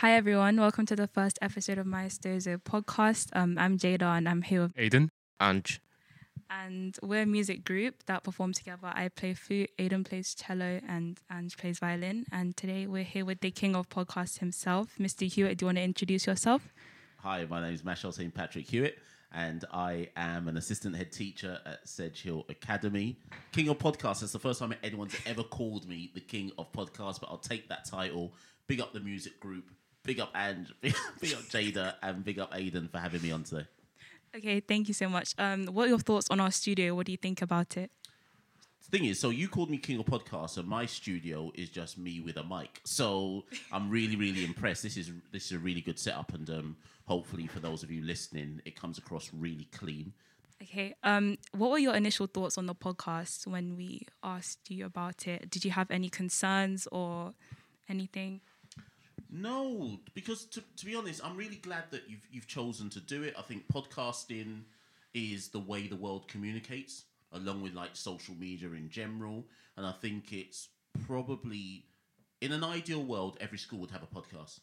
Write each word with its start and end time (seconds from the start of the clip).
Hi 0.00 0.12
everyone, 0.12 0.60
welcome 0.60 0.86
to 0.86 0.94
the 0.94 1.08
first 1.08 1.40
episode 1.42 1.76
of 1.76 1.84
my 1.84 2.04
Stozo 2.04 2.62
podcast. 2.62 3.30
Um, 3.32 3.58
I'm 3.58 3.78
Jada 3.78 4.16
and 4.16 4.28
I'm 4.28 4.42
here 4.42 4.62
with 4.62 4.76
Aiden. 4.76 5.08
Ange. 5.40 5.80
and 6.48 6.96
we're 7.02 7.22
a 7.22 7.26
music 7.26 7.64
group 7.64 8.04
that 8.06 8.22
perform 8.22 8.52
together. 8.52 8.92
I 8.94 9.08
play 9.08 9.34
flute, 9.34 9.70
Aiden 9.76 10.04
plays 10.04 10.36
cello, 10.36 10.80
and 10.86 11.18
Ange 11.32 11.56
plays 11.56 11.80
violin. 11.80 12.26
And 12.30 12.56
today 12.56 12.86
we're 12.86 13.02
here 13.02 13.24
with 13.24 13.40
the 13.40 13.50
king 13.50 13.74
of 13.74 13.88
podcasts 13.88 14.38
himself, 14.38 14.94
Mr. 15.00 15.26
Hewitt. 15.26 15.58
Do 15.58 15.64
you 15.64 15.66
want 15.66 15.78
to 15.78 15.82
introduce 15.82 16.28
yourself? 16.28 16.72
Hi, 17.16 17.44
my 17.50 17.60
name 17.60 17.74
is 17.74 17.82
Mashal 17.82 18.14
St. 18.14 18.32
Patrick 18.32 18.70
Hewitt, 18.70 18.98
and 19.32 19.64
I 19.72 20.10
am 20.16 20.46
an 20.46 20.56
assistant 20.56 20.94
head 20.94 21.10
teacher 21.10 21.58
at 21.66 21.84
Sedgehill 21.86 22.48
Academy. 22.48 23.18
King 23.50 23.68
of 23.68 23.78
Podcasts. 23.78 24.22
It's 24.22 24.30
the 24.30 24.38
first 24.38 24.60
time 24.60 24.72
anyone's 24.84 25.16
ever 25.26 25.42
called 25.42 25.88
me 25.88 26.12
the 26.14 26.20
King 26.20 26.52
of 26.56 26.70
Podcasts, 26.70 27.18
but 27.18 27.30
I'll 27.30 27.38
take 27.38 27.68
that 27.70 27.84
title. 27.84 28.32
Big 28.68 28.80
up 28.80 28.92
the 28.92 29.00
music 29.00 29.40
group. 29.40 29.64
Big 30.08 30.20
up 30.20 30.32
Ange. 30.34 30.72
Big, 30.80 30.94
big 31.20 31.34
up 31.34 31.40
Jada, 31.40 31.94
and 32.02 32.24
big 32.24 32.38
up 32.38 32.54
Aiden 32.54 32.90
for 32.90 32.96
having 32.96 33.20
me 33.20 33.30
on 33.30 33.42
today. 33.42 33.66
Okay, 34.34 34.60
thank 34.60 34.88
you 34.88 34.94
so 34.94 35.06
much. 35.06 35.34
Um, 35.36 35.66
what 35.66 35.84
are 35.84 35.88
your 35.88 35.98
thoughts 35.98 36.28
on 36.30 36.40
our 36.40 36.50
studio? 36.50 36.94
What 36.94 37.04
do 37.04 37.12
you 37.12 37.18
think 37.18 37.42
about 37.42 37.76
it? 37.76 37.90
The 38.90 38.96
thing 38.96 39.06
is, 39.06 39.20
so 39.20 39.28
you 39.28 39.48
called 39.48 39.68
me 39.68 39.76
King 39.76 39.98
of 39.98 40.06
Podcasts, 40.06 40.56
and 40.56 40.66
my 40.66 40.86
studio 40.86 41.52
is 41.54 41.68
just 41.68 41.98
me 41.98 42.20
with 42.20 42.38
a 42.38 42.42
mic. 42.42 42.80
So 42.84 43.44
I'm 43.70 43.90
really, 43.90 44.16
really 44.16 44.46
impressed. 44.46 44.82
This 44.82 44.96
is 44.96 45.12
this 45.30 45.44
is 45.44 45.52
a 45.52 45.58
really 45.58 45.82
good 45.82 45.98
setup, 45.98 46.32
and 46.32 46.48
um, 46.48 46.76
hopefully 47.04 47.46
for 47.46 47.60
those 47.60 47.82
of 47.82 47.90
you 47.90 48.02
listening, 48.02 48.62
it 48.64 48.80
comes 48.80 48.96
across 48.96 49.30
really 49.34 49.68
clean. 49.72 50.14
Okay. 50.62 50.94
Um, 51.02 51.36
what 51.52 51.70
were 51.70 51.78
your 51.78 51.94
initial 51.94 52.28
thoughts 52.28 52.56
on 52.56 52.64
the 52.64 52.74
podcast 52.74 53.46
when 53.46 53.76
we 53.76 54.06
asked 54.22 54.70
you 54.70 54.86
about 54.86 55.28
it? 55.28 55.50
Did 55.50 55.66
you 55.66 55.72
have 55.72 55.90
any 55.90 56.08
concerns 56.08 56.88
or 56.90 57.34
anything? 57.90 58.40
No, 59.30 60.00
because 60.14 60.46
to, 60.46 60.62
to 60.76 60.86
be 60.86 60.94
honest, 60.94 61.24
I'm 61.24 61.36
really 61.36 61.56
glad 61.56 61.84
that 61.90 62.08
you've 62.08 62.26
you've 62.30 62.46
chosen 62.46 62.88
to 62.90 63.00
do 63.00 63.22
it. 63.22 63.34
I 63.38 63.42
think 63.42 63.68
podcasting 63.68 64.62
is 65.12 65.48
the 65.48 65.58
way 65.58 65.86
the 65.86 65.96
world 65.96 66.28
communicates, 66.28 67.04
along 67.32 67.62
with 67.62 67.74
like 67.74 67.90
social 67.94 68.34
media 68.34 68.68
in 68.68 68.88
general. 68.88 69.44
And 69.76 69.86
I 69.86 69.92
think 69.92 70.32
it's 70.32 70.68
probably 71.06 71.84
in 72.40 72.52
an 72.52 72.64
ideal 72.64 73.02
world, 73.02 73.36
every 73.40 73.58
school 73.58 73.80
would 73.80 73.90
have 73.90 74.02
a 74.02 74.06
podcast 74.06 74.60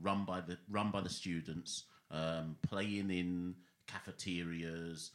run 0.00 0.24
by 0.24 0.40
the 0.40 0.58
run 0.68 0.90
by 0.90 1.00
the 1.00 1.08
students, 1.08 1.84
um, 2.10 2.56
playing 2.62 3.10
in 3.10 3.54
cafeterias. 3.86 5.10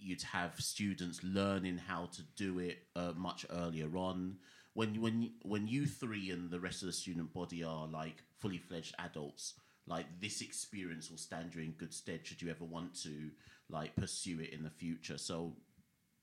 You'd 0.00 0.22
have 0.22 0.54
students 0.60 1.20
learning 1.24 1.78
how 1.78 2.06
to 2.12 2.22
do 2.36 2.60
it 2.60 2.84
uh, 2.94 3.12
much 3.16 3.44
earlier 3.50 3.96
on. 3.96 4.36
When 4.78 5.00
when 5.00 5.32
when 5.42 5.66
you 5.66 5.86
three 5.86 6.30
and 6.30 6.52
the 6.52 6.60
rest 6.60 6.82
of 6.82 6.86
the 6.86 6.92
student 6.92 7.34
body 7.34 7.64
are 7.64 7.88
like 7.88 8.22
fully 8.38 8.58
fledged 8.58 8.94
adults, 9.00 9.54
like 9.88 10.06
this 10.20 10.40
experience 10.40 11.10
will 11.10 11.18
stand 11.18 11.52
you 11.52 11.62
in 11.62 11.72
good 11.72 11.92
stead 11.92 12.20
should 12.22 12.40
you 12.40 12.48
ever 12.48 12.64
want 12.64 12.94
to 13.02 13.30
like 13.68 13.96
pursue 13.96 14.38
it 14.38 14.50
in 14.50 14.62
the 14.62 14.70
future. 14.70 15.18
So 15.18 15.56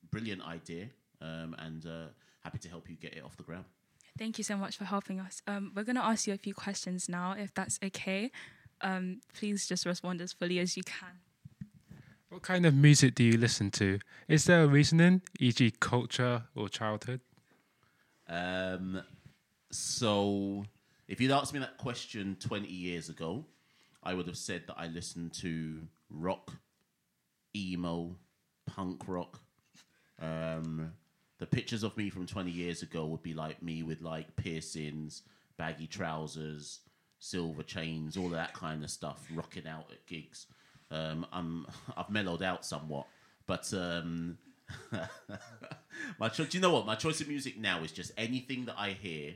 brilliant 0.09 0.41
idea, 0.41 0.85
um, 1.19 1.53
and 1.59 1.85
uh, 1.85 2.05
happy 2.45 2.59
to 2.59 2.69
help 2.69 2.89
you 2.89 2.95
get 2.95 3.13
it 3.13 3.25
off 3.25 3.35
the 3.35 3.43
ground. 3.43 3.65
Thank 4.17 4.37
you 4.37 4.45
so 4.45 4.55
much 4.55 4.77
for 4.77 4.85
helping 4.85 5.19
us. 5.19 5.41
Um, 5.47 5.73
we're 5.75 5.83
going 5.83 5.97
to 5.97 6.05
ask 6.05 6.25
you 6.25 6.33
a 6.33 6.37
few 6.37 6.53
questions 6.53 7.09
now, 7.09 7.35
if 7.37 7.53
that's 7.53 7.77
okay. 7.83 8.31
Um, 8.79 9.19
please 9.37 9.67
just 9.67 9.85
respond 9.85 10.21
as 10.21 10.31
fully 10.31 10.59
as 10.59 10.77
you 10.77 10.83
can. 10.83 11.19
What 12.29 12.43
kind 12.43 12.65
of 12.65 12.73
music 12.73 13.15
do 13.15 13.25
you 13.25 13.37
listen 13.37 13.69
to? 13.71 13.99
Is 14.29 14.45
there 14.45 14.63
a 14.63 14.67
reasoning, 14.67 15.23
e.g., 15.41 15.73
culture 15.81 16.43
or 16.55 16.69
childhood? 16.69 17.19
Um, 18.27 19.01
so, 19.71 20.65
if 21.07 21.21
you'd 21.21 21.31
asked 21.31 21.53
me 21.53 21.59
that 21.59 21.77
question 21.77 22.37
20 22.39 22.67
years 22.67 23.09
ago, 23.09 23.45
I 24.03 24.13
would 24.13 24.27
have 24.27 24.37
said 24.37 24.63
that 24.67 24.75
I 24.77 24.87
listened 24.87 25.33
to 25.35 25.81
rock, 26.09 26.51
emo, 27.55 28.15
punk 28.65 29.03
rock. 29.07 29.39
Um, 30.21 30.93
the 31.39 31.45
pictures 31.45 31.83
of 31.83 31.97
me 31.97 32.09
from 32.09 32.25
20 32.25 32.49
years 32.49 32.81
ago 32.81 33.05
would 33.07 33.23
be 33.23 33.33
like 33.33 33.61
me 33.61 33.83
with 33.83 34.01
like 34.01 34.35
piercings, 34.35 35.23
baggy 35.57 35.87
trousers, 35.87 36.79
silver 37.19 37.63
chains, 37.63 38.17
all 38.17 38.27
of 38.27 38.31
that 38.31 38.53
kind 38.53 38.83
of 38.83 38.89
stuff, 38.89 39.27
rocking 39.33 39.67
out 39.67 39.91
at 39.91 40.05
gigs. 40.05 40.47
Um, 40.91 41.25
I'm, 41.33 41.65
I've 41.97 42.09
mellowed 42.09 42.43
out 42.43 42.65
somewhat, 42.65 43.07
but 43.47 43.71
um, 43.73 44.37
my 46.19 46.29
choice. 46.29 46.49
Do 46.49 46.57
you 46.57 46.61
know 46.61 46.73
what? 46.73 46.85
My 46.85 46.95
choice 46.95 47.21
of 47.21 47.27
music 47.27 47.57
now 47.57 47.83
is 47.83 47.91
just 47.91 48.11
anything 48.17 48.65
that 48.65 48.75
I 48.77 48.89
hear, 48.91 49.35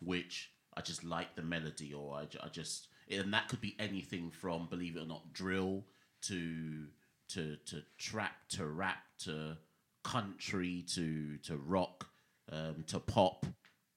which 0.00 0.50
I 0.76 0.80
just 0.80 1.04
like 1.04 1.36
the 1.36 1.42
melody, 1.42 1.92
or 1.92 2.16
I, 2.16 2.26
I 2.42 2.48
just 2.48 2.88
and 3.10 3.32
that 3.34 3.48
could 3.48 3.60
be 3.60 3.76
anything 3.78 4.30
from 4.30 4.66
believe 4.66 4.96
it 4.96 5.02
or 5.02 5.06
not 5.06 5.32
drill 5.32 5.84
to 6.22 6.86
to 7.28 7.56
to 7.66 7.82
trap 7.98 8.32
to 8.50 8.66
rap 8.66 9.04
to 9.20 9.56
country 10.02 10.84
to 10.94 11.36
to 11.38 11.56
rock 11.56 12.06
um, 12.50 12.84
to 12.88 12.98
pop. 12.98 13.46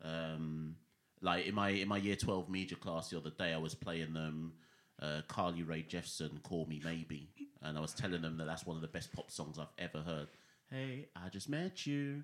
Um, 0.04 0.76
like 1.22 1.48
in 1.48 1.56
my 1.56 1.70
in 1.70 1.88
my 1.88 1.98
year 1.98 2.16
twelve 2.16 2.50
media 2.50 2.78
class 2.78 3.10
the 3.10 3.18
other 3.18 3.32
day, 3.32 3.54
I 3.54 3.58
was 3.58 3.76
playing 3.76 4.14
them 4.14 4.54
uh, 5.02 5.22
Carly 5.28 5.64
Rae 5.64 5.84
Jepsen, 5.84 6.42
"Call 6.44 6.66
Me 6.68 6.82
Maybe," 6.84 7.30
and 7.62 7.78
I 7.78 7.82
was 7.82 7.94
telling 7.94 8.22
them 8.22 8.38
that 8.38 8.46
that's 8.46 8.66
one 8.66 8.76
of 8.76 8.82
the 8.82 8.88
best 8.88 9.12
pop 9.14 9.32
songs 9.32 9.58
I've 9.60 9.68
ever 9.78 10.02
heard. 10.02 10.28
Hey, 10.70 11.08
I 11.16 11.30
just 11.30 11.48
met 11.50 11.86
you, 11.88 12.24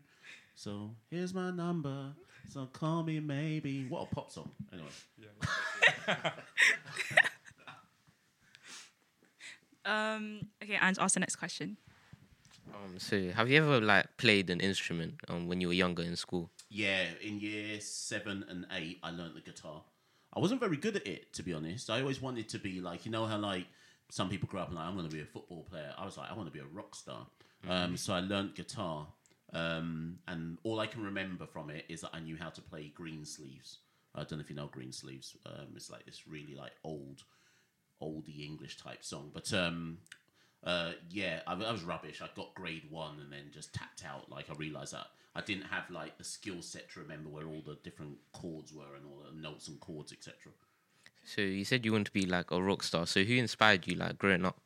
so 0.56 0.92
here's 1.10 1.34
my 1.34 1.50
number. 1.52 2.14
So 2.52 2.66
call 2.66 3.04
me 3.04 3.20
maybe. 3.20 3.86
What 3.88 4.08
a 4.12 4.16
pop 4.16 4.32
song! 4.32 4.52
Anyway, 4.72 4.90
Um, 9.86 10.48
okay, 10.64 10.78
Ange, 10.82 10.98
ask 11.00 11.14
the 11.14 11.20
next 11.20 11.36
question. 11.36 11.78
Um, 12.74 12.98
so 13.00 13.30
have 13.32 13.50
you 13.50 13.62
ever 13.64 13.82
like 13.82 14.16
played 14.18 14.50
an 14.50 14.60
instrument 14.62 15.16
um, 15.28 15.48
when 15.48 15.60
you 15.62 15.68
were 15.68 15.74
younger 15.74 16.04
in 16.04 16.16
school? 16.16 16.50
yeah, 16.70 17.04
in 17.22 17.40
year 17.40 17.80
seven 17.82 18.46
and 18.50 18.66
eight, 18.72 19.00
I 19.04 19.12
learned 19.12 19.36
the 19.36 19.42
guitar. 19.42 19.84
I 20.36 20.40
wasn't 20.40 20.60
very 20.62 20.78
good 20.78 20.96
at 20.96 21.06
it, 21.06 21.34
to 21.34 21.44
be 21.44 21.54
honest. 21.54 21.90
I 21.90 22.00
always 22.00 22.22
wanted 22.22 22.50
to 22.50 22.60
be 22.60 22.80
like, 22.82 23.06
you 23.06 23.12
know 23.12 23.26
how 23.26 23.38
like 23.38 23.68
some 24.10 24.30
people 24.30 24.48
grow 24.48 24.62
up 24.62 24.68
and 24.68 24.76
like, 24.76 24.86
I'm 24.86 24.96
going 24.96 25.10
to 25.10 25.16
be 25.16 25.22
a 25.22 25.26
football 25.26 25.66
player. 25.70 25.94
I 25.98 26.06
was 26.06 26.18
like, 26.18 26.30
I 26.32 26.36
want 26.36 26.48
to 26.48 26.54
be 26.54 26.60
a 26.60 26.66
rock 26.74 26.96
star. 26.96 27.26
Um, 27.68 27.96
so 27.96 28.14
I 28.14 28.20
learned 28.20 28.56
guitar, 28.56 29.08
um, 29.54 30.18
and 30.28 30.58
all 30.64 30.80
I 30.80 30.88
can 30.88 31.04
remember 31.04 31.46
from 31.46 31.70
it 31.70 31.86
is 31.88 32.02
that 32.02 32.10
I 32.14 32.20
knew 32.20 32.36
how 32.36 32.50
to 32.50 32.62
play 32.62 32.92
Greensleeves. 32.94 33.78
I 34.16 34.20
don't 34.20 34.34
know 34.34 34.40
if 34.40 34.50
you 34.50 34.56
know 34.56 34.68
Greensleeves. 34.68 35.38
Um, 35.46 35.68
it's 35.76 35.90
like 35.90 36.06
this 36.06 36.28
really 36.28 36.56
like 36.56 36.74
old, 36.84 37.24
oldie 38.02 38.46
English 38.46 38.78
type 38.78 39.04
song. 39.04 39.32
But 39.34 39.54
um, 39.54 40.00
uh, 40.64 40.92
yeah, 41.10 41.40
I, 41.48 41.54
I 41.54 41.72
was 41.72 41.84
rubbish. 41.84 42.22
I 42.22 42.28
got 42.36 42.54
grade 42.54 42.84
one 42.90 43.20
and 43.22 43.32
then 43.32 43.52
just 43.52 43.74
tapped 43.74 44.04
out. 44.06 44.30
Like 44.30 44.50
I 44.50 44.54
realized 44.56 44.94
that 44.94 45.08
I 45.36 45.42
didn't 45.42 45.66
have 45.66 45.90
like 45.90 46.18
the 46.18 46.24
skill 46.24 46.62
set 46.62 46.92
to 46.92 47.00
remember 47.00 47.30
where 47.30 47.48
all 47.48 47.64
the 47.66 47.78
different 47.84 48.18
chords 48.34 48.74
were 48.74 48.96
and 48.96 49.06
all 49.06 49.26
the 49.26 49.40
notes 49.40 49.68
and 49.68 49.80
chords, 49.80 50.12
etc. 50.14 50.52
So 51.24 51.42
you 51.42 51.66
said 51.66 51.86
you 51.86 51.94
want 51.94 52.08
to 52.08 52.12
be 52.12 52.26
like 52.26 52.52
a 52.52 52.62
rock 52.62 52.84
star. 52.84 53.06
So 53.06 53.24
who 53.24 53.36
inspired 53.36 53.88
you 53.88 53.96
like 53.96 54.18
growing 54.18 54.46
up? 54.46 54.60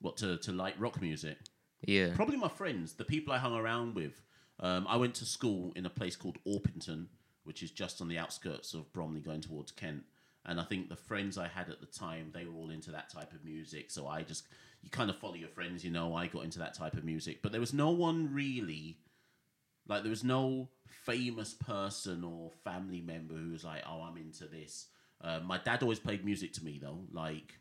What 0.00 0.16
to 0.18 0.36
to 0.38 0.52
like 0.52 0.74
rock 0.78 1.00
music? 1.00 1.38
Yeah. 1.86 2.10
Probably 2.14 2.36
my 2.36 2.48
friends, 2.48 2.94
the 2.94 3.04
people 3.04 3.32
I 3.32 3.38
hung 3.38 3.54
around 3.54 3.94
with. 3.94 4.22
Um, 4.60 4.86
I 4.88 4.96
went 4.96 5.14
to 5.16 5.24
school 5.24 5.72
in 5.74 5.86
a 5.86 5.90
place 5.90 6.14
called 6.14 6.38
Orpington, 6.46 7.06
which 7.44 7.62
is 7.62 7.72
just 7.72 8.00
on 8.00 8.08
the 8.08 8.18
outskirts 8.18 8.74
of 8.74 8.92
Bromley, 8.92 9.20
going 9.20 9.40
towards 9.40 9.72
Kent. 9.72 10.04
And 10.44 10.60
I 10.60 10.64
think 10.64 10.88
the 10.88 10.96
friends 10.96 11.38
I 11.38 11.48
had 11.48 11.68
at 11.68 11.80
the 11.80 11.86
time, 11.86 12.30
they 12.32 12.44
were 12.44 12.54
all 12.54 12.70
into 12.70 12.90
that 12.92 13.10
type 13.10 13.32
of 13.32 13.44
music. 13.44 13.90
So 13.90 14.06
I 14.06 14.22
just, 14.22 14.46
you 14.82 14.90
kind 14.90 15.10
of 15.10 15.16
follow 15.18 15.34
your 15.34 15.48
friends, 15.48 15.84
you 15.84 15.90
know. 15.90 16.14
I 16.14 16.26
got 16.26 16.44
into 16.44 16.58
that 16.60 16.74
type 16.74 16.94
of 16.94 17.04
music, 17.04 17.42
but 17.42 17.52
there 17.52 17.60
was 17.60 17.72
no 17.72 17.90
one 17.90 18.32
really, 18.32 18.98
like 19.88 20.02
there 20.02 20.10
was 20.10 20.24
no 20.24 20.68
famous 21.04 21.54
person 21.54 22.24
or 22.24 22.50
family 22.64 23.00
member 23.00 23.34
who 23.34 23.52
was 23.52 23.64
like, 23.64 23.82
"Oh, 23.88 24.02
I'm 24.02 24.16
into 24.16 24.46
this." 24.46 24.86
Uh, 25.22 25.40
my 25.44 25.58
dad 25.58 25.82
always 25.82 25.98
played 25.98 26.24
music 26.24 26.52
to 26.54 26.64
me 26.64 26.78
though. 26.82 27.00
Like 27.12 27.54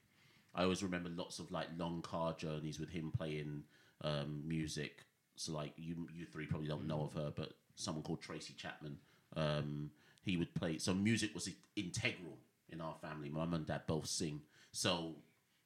I 0.55 0.63
always 0.63 0.83
remember 0.83 1.09
lots 1.09 1.39
of 1.39 1.51
like 1.51 1.67
long 1.77 2.01
car 2.01 2.33
journeys 2.37 2.79
with 2.79 2.89
him 2.89 3.11
playing 3.15 3.63
um, 4.03 4.41
music. 4.45 5.05
So 5.35 5.53
like 5.53 5.73
you, 5.77 6.07
you 6.13 6.25
three 6.25 6.45
probably 6.45 6.67
don't 6.67 6.87
know 6.87 7.03
of 7.03 7.13
her, 7.13 7.31
but 7.35 7.53
someone 7.75 8.03
called 8.03 8.21
Tracy 8.21 8.53
Chapman. 8.53 8.97
Um, 9.35 9.91
he 10.23 10.37
would 10.37 10.53
play. 10.53 10.77
So 10.77 10.93
music 10.93 11.33
was 11.33 11.49
integral 11.75 12.37
in 12.69 12.81
our 12.81 12.95
family. 13.01 13.29
My 13.29 13.39
mum 13.39 13.53
and 13.53 13.65
dad 13.65 13.81
both 13.87 14.07
sing, 14.07 14.41
so 14.71 15.15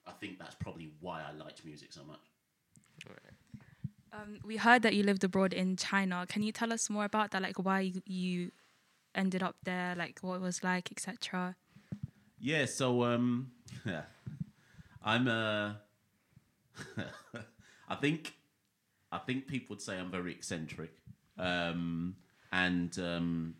I 0.08 0.12
think 0.12 0.40
that's 0.40 0.56
probably 0.56 0.92
why 1.00 1.22
I 1.22 1.32
liked 1.34 1.66
music 1.66 1.92
so 1.92 2.02
much. 2.04 2.20
Um, 4.14 4.40
we 4.46 4.56
heard 4.56 4.82
that 4.84 4.94
you 4.94 5.04
lived 5.04 5.24
abroad 5.24 5.52
in 5.52 5.76
China. 5.76 6.26
Can 6.28 6.42
you 6.42 6.52
tell 6.52 6.72
us 6.72 6.90
more 6.90 7.06
about 7.06 7.32
that? 7.32 7.42
Like 7.42 7.58
why 7.58 7.92
you, 8.06 8.52
ended 9.14 9.42
up 9.42 9.56
there, 9.64 9.96
like 9.96 10.20
what 10.22 10.36
it 10.36 10.42
was 10.42 10.64
like, 10.64 10.92
etc. 10.92 11.56
Yeah, 12.46 12.66
so 12.66 13.04
um 13.06 13.50
I'm 15.04 15.28
uh 15.28 15.74
I 17.90 17.96
think 17.96 18.36
I 19.12 19.18
think 19.18 19.48
people 19.48 19.74
would 19.74 19.82
say 19.82 19.98
I'm 19.98 20.12
very 20.12 20.32
eccentric. 20.32 20.92
Um 21.40 22.18
and 22.52 23.00
um 23.00 23.56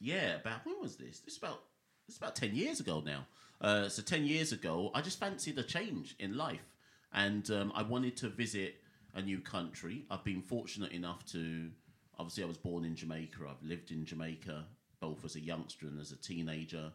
yeah, 0.00 0.34
about 0.34 0.66
when 0.66 0.80
was 0.80 0.96
this? 0.96 1.20
This 1.20 1.36
about 1.36 1.62
it's 2.08 2.16
about 2.16 2.34
10 2.34 2.56
years 2.56 2.80
ago 2.80 3.04
now. 3.06 3.24
Uh, 3.60 3.88
so 3.88 4.02
10 4.02 4.24
years 4.24 4.50
ago, 4.50 4.90
I 4.92 5.00
just 5.00 5.20
fancied 5.20 5.56
a 5.60 5.62
change 5.62 6.16
in 6.18 6.36
life. 6.36 6.74
And 7.12 7.48
um, 7.52 7.72
I 7.72 7.84
wanted 7.84 8.16
to 8.16 8.28
visit 8.28 8.74
a 9.14 9.22
new 9.22 9.38
country. 9.38 10.04
I've 10.10 10.24
been 10.24 10.42
fortunate 10.42 10.90
enough 10.90 11.24
to, 11.26 11.70
obviously, 12.18 12.42
I 12.42 12.48
was 12.48 12.58
born 12.58 12.84
in 12.84 12.96
Jamaica. 12.96 13.38
I've 13.48 13.66
lived 13.66 13.92
in 13.92 14.04
Jamaica 14.04 14.64
both 15.00 15.24
as 15.24 15.36
a 15.36 15.40
youngster 15.40 15.86
and 15.86 16.00
as 16.00 16.10
a 16.10 16.16
teenager. 16.16 16.90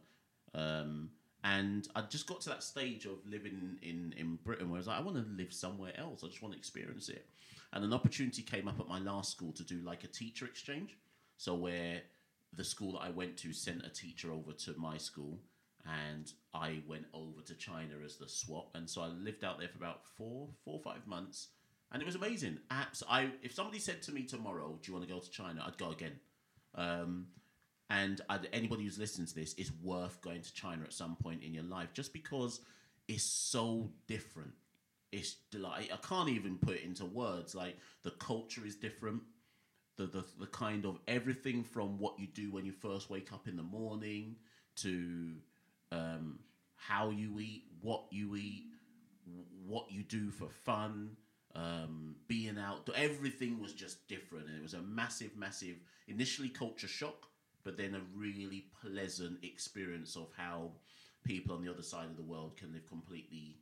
Um, 0.53 1.09
and 1.43 1.87
I 1.95 2.01
just 2.01 2.27
got 2.27 2.41
to 2.41 2.49
that 2.49 2.63
stage 2.63 3.05
of 3.05 3.17
living 3.29 3.77
in, 3.81 4.13
in 4.17 4.37
Britain 4.43 4.69
where 4.69 4.77
I 4.77 4.79
was 4.79 4.87
like, 4.87 4.97
I 4.97 5.01
want 5.01 5.17
to 5.17 5.25
live 5.41 5.53
somewhere 5.53 5.93
else. 5.97 6.23
I 6.23 6.27
just 6.27 6.41
want 6.41 6.53
to 6.53 6.59
experience 6.59 7.09
it. 7.09 7.25
And 7.73 7.83
an 7.83 7.93
opportunity 7.93 8.41
came 8.41 8.67
up 8.67 8.79
at 8.79 8.87
my 8.87 8.99
last 8.99 9.31
school 9.31 9.51
to 9.53 9.63
do 9.63 9.75
like 9.83 10.03
a 10.03 10.07
teacher 10.07 10.45
exchange. 10.45 10.97
So, 11.37 11.53
where 11.53 12.01
the 12.53 12.63
school 12.63 12.93
that 12.93 12.99
I 12.99 13.09
went 13.09 13.37
to 13.37 13.53
sent 13.53 13.85
a 13.85 13.89
teacher 13.89 14.31
over 14.31 14.51
to 14.53 14.73
my 14.77 14.97
school, 14.97 15.39
and 15.85 16.31
I 16.53 16.81
went 16.87 17.05
over 17.13 17.41
to 17.45 17.53
China 17.55 17.93
as 18.03 18.17
the 18.17 18.27
swap. 18.27 18.71
And 18.75 18.89
so 18.89 19.01
I 19.01 19.07
lived 19.07 19.43
out 19.43 19.59
there 19.59 19.69
for 19.69 19.77
about 19.77 20.05
four, 20.17 20.49
four 20.65 20.75
or 20.75 20.81
five 20.81 21.05
months. 21.07 21.49
And 21.91 22.01
it 22.01 22.05
was 22.05 22.15
amazing. 22.15 22.59
Apps. 22.69 23.03
I 23.09 23.29
if 23.41 23.53
somebody 23.53 23.79
said 23.79 24.01
to 24.03 24.11
me 24.11 24.23
tomorrow, 24.23 24.77
"Do 24.81 24.91
you 24.91 24.97
want 24.97 25.07
to 25.07 25.13
go 25.13 25.19
to 25.21 25.29
China?" 25.31 25.63
I'd 25.65 25.77
go 25.77 25.91
again. 25.91 26.19
Um, 26.75 27.27
and 27.89 28.21
I'd, 28.29 28.49
anybody 28.51 28.83
who's 28.83 28.97
listening 28.99 29.27
to 29.27 29.35
this 29.35 29.53
is 29.53 29.71
worth 29.81 30.21
going 30.21 30.41
to 30.41 30.53
China 30.53 30.83
at 30.83 30.93
some 30.93 31.15
point 31.15 31.43
in 31.43 31.53
your 31.53 31.63
life, 31.63 31.93
just 31.93 32.13
because 32.13 32.61
it's 33.07 33.23
so 33.23 33.89
different. 34.07 34.51
It's 35.11 35.37
like 35.53 35.91
I 35.91 35.97
can't 36.07 36.29
even 36.29 36.57
put 36.57 36.75
it 36.75 36.83
into 36.83 37.05
words. 37.05 37.55
Like 37.55 37.77
the 38.03 38.11
culture 38.11 38.65
is 38.65 38.75
different. 38.75 39.21
The, 39.95 40.05
the 40.05 40.25
the 40.39 40.47
kind 40.47 40.85
of 40.85 40.99
everything 41.07 41.63
from 41.63 41.97
what 41.97 42.19
you 42.19 42.27
do 42.27 42.51
when 42.51 42.65
you 42.65 42.73
first 42.73 43.09
wake 43.09 43.31
up 43.31 43.47
in 43.47 43.55
the 43.55 43.63
morning 43.63 44.35
to 44.77 45.31
um, 45.91 46.39
how 46.75 47.09
you 47.09 47.39
eat, 47.39 47.63
what 47.81 48.03
you 48.11 48.35
eat, 48.35 48.65
what 49.65 49.89
you 49.89 50.03
do 50.03 50.29
for 50.29 50.49
fun, 50.49 51.15
um, 51.55 52.15
being 52.27 52.57
out. 52.57 52.89
Everything 52.95 53.59
was 53.59 53.73
just 53.73 54.07
different, 54.07 54.47
and 54.47 54.57
it 54.57 54.61
was 54.61 54.73
a 54.73 54.81
massive, 54.81 55.35
massive 55.35 55.77
initially 56.07 56.49
culture 56.49 56.87
shock, 56.87 57.27
but 57.67 57.75
then 57.75 57.95
a 57.95 58.17
really 58.17 58.67
pleasant 58.81 59.43
experience 59.43 60.15
of 60.15 60.29
how 60.37 60.71
people 61.25 61.53
on 61.53 61.61
the 61.61 61.69
other 61.69 61.83
side 61.83 62.05
of 62.05 62.15
the 62.15 62.23
world 62.23 62.55
can 62.55 62.71
live 62.71 62.87
completely 62.87 63.57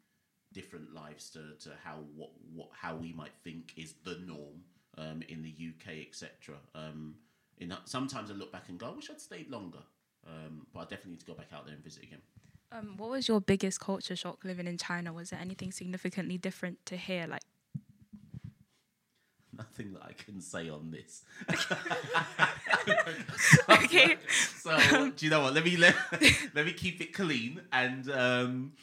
different 0.54 0.94
lives 0.94 1.32
to, 1.32 1.40
to 1.60 1.76
how 1.84 1.96
what, 2.16 2.30
what 2.54 2.70
how 2.72 2.96
we 2.96 3.12
might 3.14 3.34
think 3.44 3.74
is 3.76 3.96
the 4.04 4.20
norm 4.28 4.62
um, 5.00 5.24
in 5.28 5.42
the 5.42 5.50
UK, 5.50 6.06
etc. 6.08 6.56
Um, 6.76 7.16
in 7.58 7.70
that, 7.70 7.90
sometimes 7.90 8.30
I 8.30 8.36
look 8.36 8.52
back 8.52 8.70
and 8.70 8.78
go, 8.78 8.86
I 8.86 8.92
wish 8.92 9.10
I'd 9.10 9.20
stayed 9.20 9.50
longer, 9.50 9.82
um, 10.28 10.68
but 10.72 10.82
I 10.82 10.84
definitely 10.84 11.14
need 11.14 11.22
to 11.22 11.26
go 11.26 11.34
back 11.34 11.48
out 11.52 11.66
there 11.66 11.74
and 11.74 11.84
visit 11.84 12.04
again. 12.04 12.22
Um, 12.72 12.98
what 12.98 13.10
was 13.10 13.28
your 13.28 13.42
biggest 13.42 13.80
culture 13.80 14.16
shock 14.16 14.46
living 14.46 14.68
in 14.68 14.78
China? 14.78 15.14
Was 15.14 15.32
there 15.32 15.40
anything 15.40 15.72
significantly 15.72 16.38
different 16.38 16.86
to 16.86 16.96
here? 16.96 17.26
Like, 17.28 17.42
Nothing 19.58 19.94
that 19.94 20.04
I 20.04 20.14
can 20.14 20.42
say 20.42 20.70
on 20.70 20.92
this. 20.92 21.24
okay, 23.70 24.18
So 24.58 25.12
do 25.16 25.26
you 25.26 25.30
know 25.30 25.42
what? 25.42 25.54
Let 25.54 25.66
me 25.66 25.78
let, 25.78 25.96
let 26.54 26.66
me 26.66 26.74
keep 26.74 27.02
it 27.02 27.14
clean. 27.14 27.62
And 27.72 28.10
um, 28.12 28.74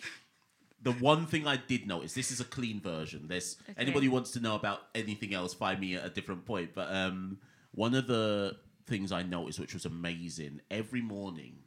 the 0.82 0.92
one 0.92 1.26
thing 1.26 1.46
I 1.46 1.56
did 1.56 1.86
notice, 1.86 2.14
this 2.14 2.30
is 2.30 2.40
a 2.40 2.44
clean 2.44 2.80
version. 2.80 3.26
There's 3.28 3.56
Okay. 3.70 3.80
anybody 3.82 4.06
who 4.06 4.12
wants 4.12 4.32
to 4.32 4.40
know 4.40 4.54
about 4.54 4.80
anything 4.94 5.34
else, 5.34 5.54
find 5.54 5.80
me 5.80 5.94
at 5.96 6.04
a 6.04 6.10
different 6.10 6.44
point. 6.46 6.70
But 6.74 6.92
um, 6.94 7.38
one 7.72 7.94
of 7.94 8.06
the 8.06 8.56
things 8.86 9.12
I 9.12 9.22
noticed, 9.22 9.60
which 9.60 9.74
was 9.74 9.84
amazing, 9.86 10.60
every 10.70 11.00
morning, 11.02 11.58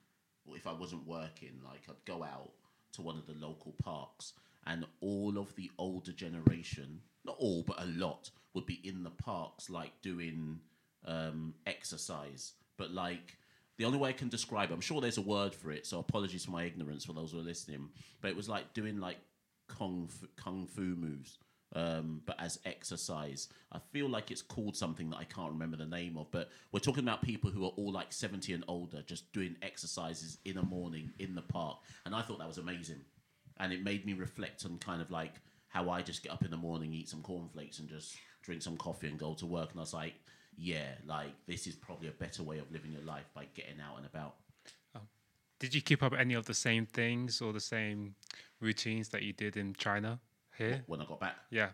if 0.50 0.68
I 0.68 0.74
wasn't 0.74 1.08
working, 1.08 1.62
like 1.64 1.82
I'd 1.90 2.06
go 2.06 2.24
out 2.24 2.52
to 2.94 3.02
one 3.02 3.18
of 3.18 3.26
the 3.26 3.34
local 3.34 3.74
parks, 3.84 4.34
and 4.68 4.86
all 5.00 5.38
of 5.38 5.56
the 5.56 5.70
older 5.78 6.12
generation, 6.12 7.02
not 7.26 7.36
all, 7.40 7.64
but 7.64 7.82
a 7.82 7.86
lot, 7.86 8.30
would 8.54 8.66
be 8.66 8.80
in 8.84 9.04
the 9.04 9.10
parks, 9.10 9.70
like 9.70 9.92
doing 10.02 10.60
um, 11.06 11.54
exercise. 11.68 12.54
But 12.78 12.92
like 12.92 13.38
the 13.78 13.86
only 13.86 13.98
way 13.98 14.10
I 14.10 14.14
can 14.14 14.30
describe, 14.30 14.72
it, 14.72 14.74
I'm 14.74 14.82
sure 14.82 15.02
there's 15.02 15.18
a 15.18 15.22
word 15.22 15.54
for 15.54 15.72
it. 15.72 15.86
So 15.86 16.00
apologies 16.00 16.46
for 16.46 16.52
my 16.52 16.64
ignorance 16.64 17.06
for 17.06 17.14
those 17.14 17.32
who 17.32 17.40
are 17.40 17.44
listening. 17.44 17.90
But 18.22 18.30
it 18.30 18.38
was 18.38 18.50
like 18.50 18.74
doing 18.74 19.00
like 19.00 19.18
kung 19.68 20.08
fu, 20.08 20.28
kung 20.38 20.68
fu 20.68 20.82
moves, 20.82 21.38
um, 21.76 22.22
but 22.26 22.40
as 22.40 22.60
exercise. 22.66 23.50
I 23.72 23.80
feel 23.92 24.10
like 24.10 24.32
it's 24.32 24.42
called 24.42 24.78
something 24.78 25.10
that 25.10 25.18
I 25.18 25.26
can't 25.26 25.52
remember 25.52 25.78
the 25.78 25.86
name 25.86 26.18
of. 26.18 26.32
But 26.32 26.50
we're 26.72 26.80
talking 26.80 27.04
about 27.04 27.22
people 27.22 27.50
who 27.50 27.66
are 27.66 27.74
all 27.76 27.92
like 27.92 28.14
70 28.14 28.54
and 28.54 28.64
older, 28.68 29.02
just 29.06 29.32
doing 29.34 29.56
exercises 29.62 30.38
in 30.46 30.56
the 30.56 30.64
morning 30.64 31.12
in 31.20 31.36
the 31.36 31.42
park, 31.42 31.80
and 32.06 32.16
I 32.16 32.22
thought 32.22 32.40
that 32.40 32.48
was 32.48 32.58
amazing. 32.58 33.02
And 33.58 33.72
it 33.72 33.84
made 33.84 34.06
me 34.06 34.14
reflect 34.14 34.66
on 34.66 34.78
kind 34.80 35.02
of 35.02 35.12
like 35.12 35.36
how 35.76 35.90
I 35.90 36.02
just 36.02 36.24
get 36.24 36.32
up 36.32 36.46
in 36.46 36.52
the 36.52 36.58
morning, 36.58 36.94
eat 36.94 37.10
some 37.10 37.22
cornflakes, 37.22 37.80
and 37.80 37.90
just 37.90 38.16
drink 38.44 38.62
some 38.62 38.78
coffee 38.78 39.08
and 39.08 39.20
go 39.20 39.34
to 39.34 39.46
work. 39.46 39.72
And 39.72 39.80
I 39.80 39.82
was 39.82 39.94
like, 39.94 40.14
yeah, 40.58 40.94
like 41.06 41.34
this 41.48 41.68
is 41.68 41.76
probably 41.76 42.08
a 42.08 42.12
better 42.12 42.44
way 42.44 42.60
of 42.60 42.72
living 42.72 42.94
your 42.94 43.02
life 43.02 43.26
by 43.34 43.46
getting 43.54 43.82
out 43.82 43.98
and 43.98 44.06
about. 44.06 44.36
Oh. 44.96 45.02
Did 45.60 45.76
you 45.76 45.82
keep 45.82 46.02
up 46.02 46.14
any 46.18 46.34
of 46.34 46.46
the 46.46 46.54
same 46.54 46.86
things 46.86 47.42
or 47.42 47.52
the 47.52 47.60
same 47.60 48.16
routines 48.62 49.10
that 49.10 49.24
you 49.24 49.34
did 49.34 49.58
in 49.58 49.74
China 49.74 50.22
here? 50.58 50.82
When 50.88 51.02
I 51.02 51.06
got 51.06 51.20
back, 51.20 51.36
Yeah. 51.50 51.72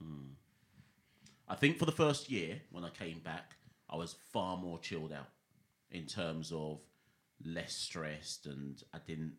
Hmm. 0.00 0.34
I 1.48 1.56
think 1.56 1.76
for 1.76 1.86
the 1.86 1.92
first 1.92 2.30
year 2.30 2.60
when 2.70 2.84
I 2.84 2.90
came 2.90 3.18
back, 3.18 3.56
I 3.90 3.96
was 3.96 4.14
far 4.32 4.56
more 4.56 4.78
chilled 4.78 5.12
out 5.12 5.30
in 5.90 6.06
terms 6.06 6.52
of 6.52 6.78
less 7.44 7.74
stressed, 7.74 8.46
and 8.46 8.80
I 8.94 8.98
didn't. 9.04 9.32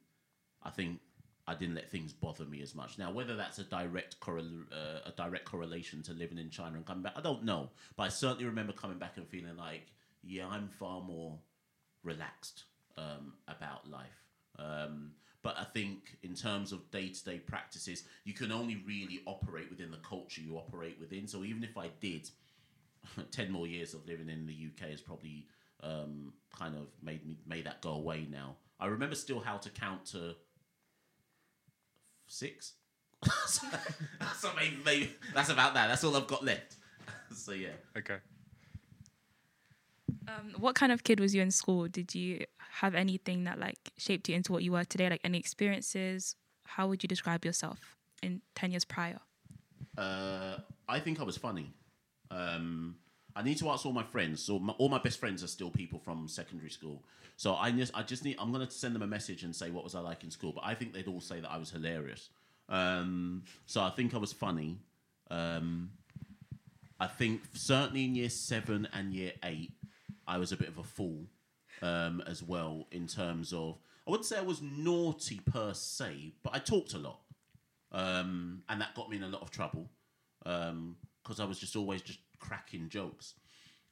I 0.67 0.71
think 0.71 0.99
I 1.47 1.55
didn't 1.55 1.75
let 1.75 1.89
things 1.89 2.11
bother 2.11 2.43
me 2.43 2.61
as 2.61 2.75
much. 2.75 2.97
Now, 2.97 3.11
whether 3.11 3.35
that's 3.35 3.57
a 3.57 3.63
direct 3.63 4.19
correl- 4.19 4.67
uh, 4.71 4.99
a 5.05 5.13
direct 5.15 5.45
correlation 5.45 6.03
to 6.03 6.13
living 6.13 6.37
in 6.37 6.49
China 6.49 6.75
and 6.75 6.85
coming 6.85 7.03
back, 7.03 7.13
I 7.15 7.21
don't 7.21 7.43
know. 7.43 7.69
But 7.95 8.03
I 8.03 8.09
certainly 8.09 8.45
remember 8.45 8.73
coming 8.73 8.97
back 8.97 9.17
and 9.17 9.27
feeling 9.27 9.55
like, 9.55 9.87
yeah, 10.23 10.47
I'm 10.47 10.67
far 10.67 11.01
more 11.01 11.39
relaxed 12.03 12.65
um, 12.97 13.33
about 13.47 13.89
life. 13.89 14.25
Um, 14.59 15.11
but 15.41 15.55
I 15.57 15.63
think 15.63 16.17
in 16.23 16.33
terms 16.33 16.73
of 16.73 16.91
day 16.91 17.09
to 17.09 17.23
day 17.23 17.39
practices, 17.39 18.03
you 18.25 18.33
can 18.33 18.51
only 18.51 18.83
really 18.85 19.21
operate 19.25 19.69
within 19.69 19.91
the 19.91 19.97
culture 19.97 20.41
you 20.41 20.57
operate 20.57 20.97
within. 20.99 21.27
So 21.27 21.45
even 21.45 21.63
if 21.63 21.77
I 21.77 21.89
did 22.01 22.29
10 23.31 23.51
more 23.51 23.67
years 23.67 23.93
of 23.93 24.05
living 24.05 24.27
in 24.27 24.45
the 24.45 24.53
UK 24.53 24.89
has 24.89 24.99
probably 24.99 25.45
um, 25.81 26.33
kind 26.53 26.75
of 26.75 26.87
made 27.01 27.25
me 27.25 27.37
made 27.47 27.65
that 27.65 27.81
go 27.81 27.91
away 27.91 28.27
now. 28.29 28.57
I 28.79 28.87
remember 28.87 29.15
still 29.15 29.39
how 29.39 29.57
to 29.57 29.69
count 29.69 30.05
to 30.07 30.35
six. 32.27 32.73
so 33.47 33.67
so 34.37 34.49
maybe, 34.55 34.77
maybe 34.85 35.09
that's 35.33 35.49
about 35.49 35.73
that. 35.73 35.87
That's 35.87 36.03
all 36.03 36.15
I've 36.15 36.27
got 36.27 36.43
left. 36.43 36.75
so 37.33 37.51
yeah. 37.53 37.69
Okay. 37.97 38.17
um, 40.27 40.53
what 40.57 40.75
kind 40.75 40.91
of 40.91 41.03
kid 41.03 41.19
was 41.19 41.33
you 41.33 41.41
in 41.41 41.51
school? 41.51 41.87
Did 41.87 42.13
you 42.13 42.45
have 42.81 42.93
anything 42.93 43.45
that 43.45 43.59
like 43.59 43.79
shaped 43.97 44.29
you 44.29 44.35
into 44.35 44.51
what 44.51 44.63
you 44.63 44.75
are 44.75 44.85
today? 44.85 45.09
Like 45.09 45.21
any 45.23 45.39
experiences? 45.39 46.35
How 46.65 46.87
would 46.87 47.01
you 47.03 47.07
describe 47.07 47.45
yourself 47.45 47.97
in 48.21 48.41
ten 48.55 48.71
years 48.71 48.85
prior? 48.85 49.19
Uh, 49.97 50.57
I 50.87 50.99
think 50.99 51.19
I 51.19 51.23
was 51.23 51.37
funny. 51.37 51.73
Um, 52.29 52.97
I 53.37 53.43
need 53.43 53.57
to 53.59 53.69
ask 53.69 53.85
all 53.85 53.93
my 53.93 54.03
friends. 54.03 54.41
So 54.41 54.59
my, 54.59 54.73
all 54.73 54.89
my 54.89 54.99
best 54.99 55.19
friends 55.19 55.43
are 55.43 55.47
still 55.47 55.69
people 55.69 55.99
from 55.99 56.27
secondary 56.27 56.69
school. 56.69 57.03
So 57.35 57.55
I 57.55 57.71
just, 57.71 57.95
I 57.95 58.03
just 58.03 58.23
need. 58.23 58.37
I'm 58.39 58.51
going 58.51 58.65
to 58.65 58.71
send 58.71 58.95
them 58.95 59.01
a 59.03 59.07
message 59.07 59.43
and 59.43 59.55
say 59.55 59.69
what 59.69 59.83
was 59.83 59.95
I 59.95 59.99
like 59.99 60.23
in 60.23 60.31
school. 60.31 60.51
But 60.53 60.63
I 60.65 60.73
think 60.73 60.93
they'd 60.93 61.07
all 61.07 61.21
say 61.21 61.39
that 61.39 61.51
I 61.51 61.57
was 61.57 61.69
hilarious. 61.71 62.29
Um, 62.69 63.43
so 63.65 63.81
I 63.81 63.91
think 63.91 64.13
I 64.13 64.17
was 64.17 64.33
funny. 64.33 64.79
Um, 65.29 65.91
I 66.99 67.07
think 67.07 67.41
certainly 67.53 68.05
in 68.05 68.15
year 68.15 68.29
seven 68.29 68.87
and 68.93 69.13
year 69.13 69.33
eight, 69.43 69.73
I 70.27 70.37
was 70.39 70.51
a 70.51 70.57
bit 70.57 70.67
of 70.67 70.79
a 70.79 70.83
fool 70.83 71.27
um, 71.81 72.23
as 72.25 72.41
well 72.41 72.87
in 72.91 73.07
terms 73.07 73.53
of. 73.53 73.77
I 74.07 74.11
wouldn't 74.11 74.25
say 74.25 74.37
I 74.37 74.41
was 74.41 74.61
naughty 74.61 75.41
per 75.45 75.73
se, 75.73 76.33
but 76.41 76.55
I 76.55 76.59
talked 76.59 76.93
a 76.93 76.97
lot 76.97 77.19
um, 77.91 78.63
and 78.69 78.81
that 78.81 78.95
got 78.95 79.09
me 79.09 79.17
in 79.17 79.23
a 79.23 79.27
lot 79.27 79.41
of 79.41 79.51
trouble 79.51 79.89
because 80.43 81.39
I 81.39 81.45
was 81.45 81.59
just 81.59 81.75
always 81.75 82.01
just 82.01 82.19
cracking 82.39 82.89
jokes. 82.89 83.33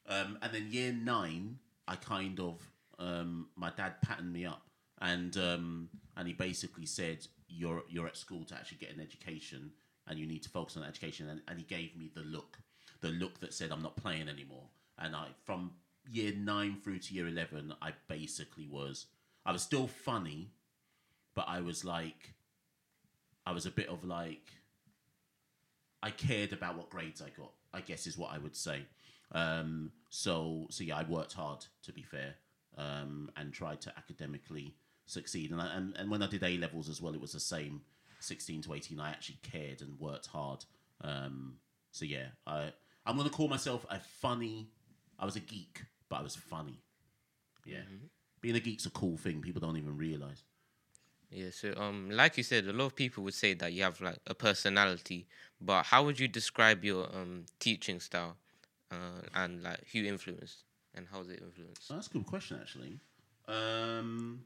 Um, 0.08 0.38
and 0.42 0.52
then 0.52 0.68
year 0.70 0.92
nine, 0.92 1.58
I 1.88 1.96
kind 1.96 2.38
of 2.40 2.60
um, 2.98 3.48
my 3.56 3.70
dad 3.76 4.00
patterned 4.02 4.32
me 4.32 4.46
up, 4.46 4.62
and 5.00 5.36
um, 5.36 5.88
and 6.16 6.26
he 6.28 6.34
basically 6.34 6.86
said, 6.86 7.26
"You're 7.48 7.82
you're 7.88 8.06
at 8.06 8.16
school 8.16 8.44
to 8.44 8.54
actually 8.54 8.78
get 8.78 8.94
an 8.94 9.00
education, 9.00 9.72
and 10.06 10.18
you 10.18 10.26
need 10.26 10.42
to 10.44 10.48
focus 10.48 10.76
on 10.76 10.84
education." 10.84 11.28
And, 11.28 11.42
and 11.48 11.58
he 11.58 11.64
gave 11.64 11.96
me 11.96 12.10
the 12.14 12.22
look, 12.22 12.58
the 13.00 13.08
look 13.08 13.40
that 13.40 13.52
said, 13.52 13.72
"I'm 13.72 13.82
not 13.82 13.96
playing 13.96 14.28
anymore." 14.28 14.68
And 14.98 15.14
I 15.14 15.28
from 15.44 15.72
year 16.10 16.32
nine 16.36 16.78
through 16.82 17.00
to 17.00 17.14
year 17.14 17.28
eleven, 17.28 17.74
I 17.82 17.92
basically 18.08 18.68
was 18.68 19.06
I 19.44 19.52
was 19.52 19.62
still 19.62 19.86
funny, 19.86 20.50
but 21.34 21.46
I 21.48 21.60
was 21.60 21.84
like 21.84 22.34
I 23.46 23.52
was 23.52 23.66
a 23.66 23.70
bit 23.70 23.88
of 23.88 24.04
like 24.04 24.50
I 26.02 26.10
cared 26.10 26.52
about 26.52 26.76
what 26.76 26.90
grades 26.90 27.22
I 27.22 27.30
got. 27.30 27.52
I 27.72 27.80
guess 27.80 28.06
is 28.06 28.18
what 28.18 28.32
I 28.32 28.38
would 28.38 28.56
say. 28.56 28.82
Um, 29.32 29.92
so 30.08 30.66
so 30.70 30.84
yeah, 30.84 30.96
I 30.96 31.04
worked 31.04 31.32
hard 31.32 31.64
to 31.82 31.92
be 31.92 32.02
fair, 32.02 32.34
um, 32.76 33.30
and 33.36 33.52
tried 33.52 33.80
to 33.82 33.92
academically 33.96 34.74
succeed. 35.06 35.50
And, 35.50 35.60
I, 35.60 35.74
and 35.76 35.96
and 35.96 36.10
when 36.10 36.22
I 36.22 36.28
did 36.28 36.42
A 36.42 36.56
levels 36.58 36.88
as 36.88 37.00
well, 37.02 37.14
it 37.14 37.20
was 37.20 37.32
the 37.32 37.40
same. 37.40 37.82
Sixteen 38.18 38.62
to 38.62 38.74
eighteen, 38.74 38.98
I 38.98 39.10
actually 39.10 39.38
cared 39.42 39.82
and 39.82 39.98
worked 40.00 40.26
hard. 40.26 40.64
Um, 41.02 41.58
so 41.92 42.04
yeah, 42.04 42.28
I 42.46 42.72
I'm 43.04 43.16
gonna 43.16 43.30
call 43.30 43.48
myself 43.48 43.84
a 43.90 44.00
funny. 44.00 44.70
I 45.18 45.24
was 45.24 45.36
a 45.36 45.40
geek, 45.40 45.82
but 46.08 46.16
I 46.16 46.22
was 46.22 46.34
funny. 46.34 46.80
Yeah, 47.64 47.80
being 48.40 48.56
a 48.56 48.60
geek's 48.60 48.86
a 48.86 48.90
cool 48.90 49.16
thing. 49.16 49.42
People 49.42 49.60
don't 49.60 49.76
even 49.76 49.96
realize. 49.96 50.44
Yeah, 51.30 51.50
so 51.50 51.74
um, 51.76 52.10
like 52.10 52.36
you 52.36 52.42
said, 52.44 52.66
a 52.66 52.72
lot 52.72 52.86
of 52.86 52.96
people 52.96 53.24
would 53.24 53.34
say 53.34 53.54
that 53.54 53.72
you 53.72 53.82
have 53.82 54.00
like 54.00 54.18
a 54.26 54.34
personality, 54.34 55.26
but 55.60 55.84
how 55.84 56.04
would 56.04 56.20
you 56.20 56.28
describe 56.28 56.84
your 56.84 57.04
um 57.14 57.46
teaching 57.58 57.98
style, 58.00 58.36
uh, 58.92 59.22
and 59.34 59.62
like 59.62 59.80
who 59.92 60.04
influenced 60.04 60.64
and 60.94 61.06
how's 61.10 61.28
it 61.28 61.40
influenced? 61.42 61.88
That's 61.88 62.06
a 62.06 62.10
good 62.10 62.26
question, 62.26 62.58
actually. 62.60 63.00
Um, 63.48 64.44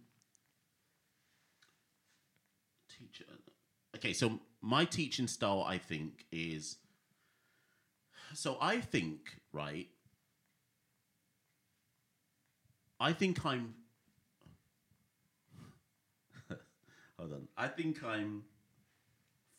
teacher. 2.98 3.24
Okay, 3.96 4.12
so 4.12 4.40
my 4.62 4.84
teaching 4.84 5.26
style, 5.26 5.64
I 5.66 5.78
think, 5.78 6.24
is. 6.32 6.76
So 8.34 8.56
I 8.60 8.80
think, 8.80 9.40
right? 9.52 9.88
I 12.98 13.12
think 13.12 13.44
I'm. 13.44 13.74
Hold 17.20 17.32
on. 17.34 17.48
I 17.56 17.68
think 17.68 18.02
I'm 18.02 18.44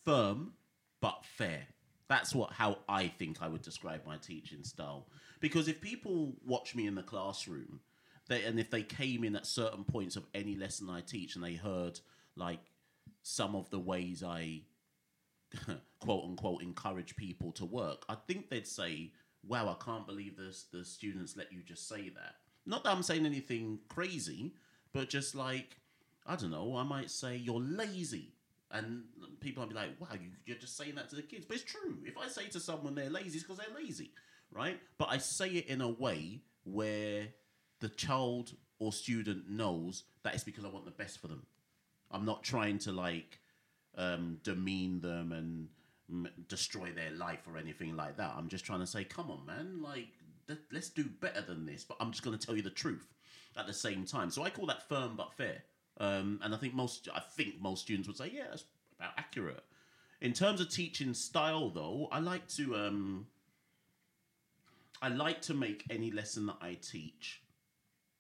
firm 0.04 0.54
but 1.00 1.24
fair. 1.24 1.68
That's 2.10 2.34
what 2.36 2.52
how 2.52 2.80
I 2.90 3.08
think 3.08 3.42
I 3.42 3.48
would 3.48 3.62
describe 3.62 4.06
my 4.06 4.18
teaching 4.18 4.64
style. 4.64 5.08
Because 5.40 5.68
if 5.68 5.80
people 5.80 6.34
watch 6.46 6.76
me 6.76 6.88
in 6.88 6.96
the 6.96 7.04
classroom, 7.04 7.80
they 8.28 8.44
and 8.44 8.60
if 8.60 8.70
they 8.70 8.84
came 8.84 9.24
in 9.24 9.36
at 9.36 9.46
certain 9.46 9.84
points 9.84 10.16
of 10.16 10.26
any 10.34 10.56
lesson 10.56 10.90
I 10.90 11.02
teach 11.02 11.36
and 11.36 11.44
they 11.44 11.54
heard 11.54 12.00
like 12.36 12.60
some 13.22 13.56
of 13.56 13.70
the 13.70 13.80
ways 13.80 14.24
I 14.24 14.62
quote 16.00 16.26
unquote 16.26 16.64
encourage 16.64 17.16
people 17.16 17.52
to 17.54 17.66
work, 17.66 18.04
I 18.10 18.16
think 18.16 18.50
they'd 18.50 18.68
say, 18.68 19.14
"Wow, 19.48 19.70
I 19.70 19.84
can't 19.84 20.08
believe 20.08 20.36
this. 20.36 20.66
The 20.72 20.84
students 20.84 21.38
let 21.38 21.54
you 21.54 21.62
just 21.62 21.88
say 21.88 22.10
that." 22.10 22.36
Not 22.66 22.84
that 22.84 22.92
I'm 22.92 23.04
saying 23.04 23.26
anything 23.26 23.80
crazy, 23.88 24.54
but 24.94 25.10
just 25.10 25.34
like 25.36 25.78
I 26.26 26.36
don't 26.36 26.52
know, 26.52 26.76
I 26.76 26.84
might 26.84 27.10
say 27.10 27.36
you're 27.36 27.60
lazy, 27.60 28.34
and 28.72 29.04
people 29.40 29.64
might 29.64 29.70
be 29.70 29.76
like, 29.76 30.00
"Wow, 30.00 30.10
you, 30.14 30.30
you're 30.46 30.58
just 30.58 30.78
saying 30.78 30.96
that 30.96 31.10
to 31.10 31.16
the 31.16 31.22
kids." 31.22 31.46
But 31.46 31.58
it's 31.58 31.66
true. 31.66 31.98
If 32.06 32.18
I 32.18 32.28
say 32.28 32.48
to 32.50 32.60
someone 32.60 32.96
they're 32.96 33.10
lazy, 33.10 33.38
it's 33.38 33.44
because 33.44 33.58
they're 33.58 33.76
lazy, 33.76 34.12
right? 34.52 34.80
But 34.98 35.10
I 35.10 35.18
say 35.18 35.50
it 35.50 35.68
in 35.68 35.82
a 35.82 35.90
way 35.90 36.42
where 36.64 37.28
the 37.80 37.90
child 37.90 38.54
or 38.80 38.94
student 38.94 39.50
knows 39.50 40.04
that 40.24 40.34
it's 40.34 40.44
because 40.44 40.66
I 40.66 40.70
want 40.70 40.86
the 40.86 40.92
best 40.92 41.20
for 41.20 41.28
them. 41.28 41.46
I'm 42.12 42.26
not 42.26 42.44
trying 42.44 42.78
to 42.80 42.92
like 42.92 43.40
um, 43.98 44.38
demean 44.44 45.02
them 45.02 45.32
and 45.32 45.68
m- 46.10 46.32
destroy 46.48 46.92
their 46.92 47.12
life 47.12 47.48
or 47.48 47.58
anything 47.58 47.96
like 47.96 48.18
that. 48.18 48.34
I'm 48.38 48.48
just 48.48 48.66
trying 48.66 48.80
to 48.80 48.88
say, 48.88 49.04
come 49.04 49.32
on, 49.32 49.46
man, 49.46 49.82
like 49.82 50.08
th- 50.48 50.60
let's 50.72 50.90
do 50.90 51.04
better 51.04 51.42
than 51.42 51.66
this. 51.66 51.84
But 51.84 51.98
I'm 52.00 52.12
just 52.12 52.24
going 52.24 52.38
to 52.38 52.46
tell 52.46 52.56
you 52.56 52.62
the 52.62 52.70
truth 52.70 53.08
at 53.58 53.68
the 53.68 53.74
same 53.74 54.06
time. 54.06 54.30
So 54.30 54.44
I 54.44 54.50
call 54.50 54.66
that 54.68 54.88
firm 54.88 55.16
but 55.16 55.34
fair. 55.34 55.64
Um, 56.00 56.40
and 56.44 56.54
I 56.54 56.58
think 56.58 56.74
most, 56.74 57.08
I 57.14 57.20
think 57.20 57.62
most 57.62 57.82
students 57.82 58.08
would 58.08 58.18
say, 58.18 58.32
yeah, 58.34 58.46
that's 58.50 58.64
about 58.98 59.12
accurate. 59.18 59.64
In 60.20 60.34
terms 60.34 60.62
of 60.62 60.70
teaching 60.70 61.14
style, 61.14 61.70
though, 61.70 62.08
I 62.12 62.20
like 62.20 62.48
to, 62.50 62.76
um, 62.76 63.28
I 65.02 65.10
like 65.10 65.42
to 65.44 65.54
make 65.54 65.84
any 65.90 66.12
lesson 66.12 66.46
that 66.48 66.58
I 66.62 66.78
teach 66.82 67.42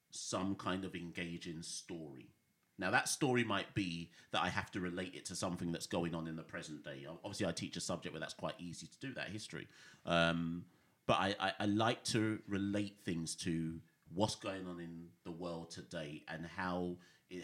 some 0.09 0.55
kind 0.55 0.83
of 0.83 0.95
engaging 0.95 1.61
story. 1.61 2.29
Now, 2.77 2.89
that 2.89 3.07
story 3.07 3.43
might 3.43 3.75
be 3.75 4.09
that 4.31 4.41
I 4.41 4.49
have 4.49 4.71
to 4.71 4.79
relate 4.79 5.13
it 5.13 5.25
to 5.25 5.35
something 5.35 5.71
that's 5.71 5.85
going 5.85 6.15
on 6.15 6.27
in 6.27 6.35
the 6.35 6.43
present 6.43 6.83
day. 6.83 7.05
Obviously, 7.23 7.45
I 7.45 7.51
teach 7.51 7.77
a 7.77 7.81
subject 7.81 8.13
where 8.13 8.19
that's 8.19 8.33
quite 8.33 8.55
easy 8.59 8.87
to 8.87 9.07
do 9.07 9.13
that 9.13 9.29
history. 9.29 9.67
Um, 10.05 10.65
but 11.05 11.13
I, 11.13 11.35
I, 11.39 11.51
I 11.59 11.65
like 11.65 12.03
to 12.05 12.39
relate 12.47 12.95
things 13.05 13.35
to 13.37 13.79
what's 14.13 14.35
going 14.35 14.65
on 14.67 14.79
in 14.79 15.09
the 15.23 15.31
world 15.31 15.69
today 15.69 16.23
and 16.27 16.47
how 16.57 16.95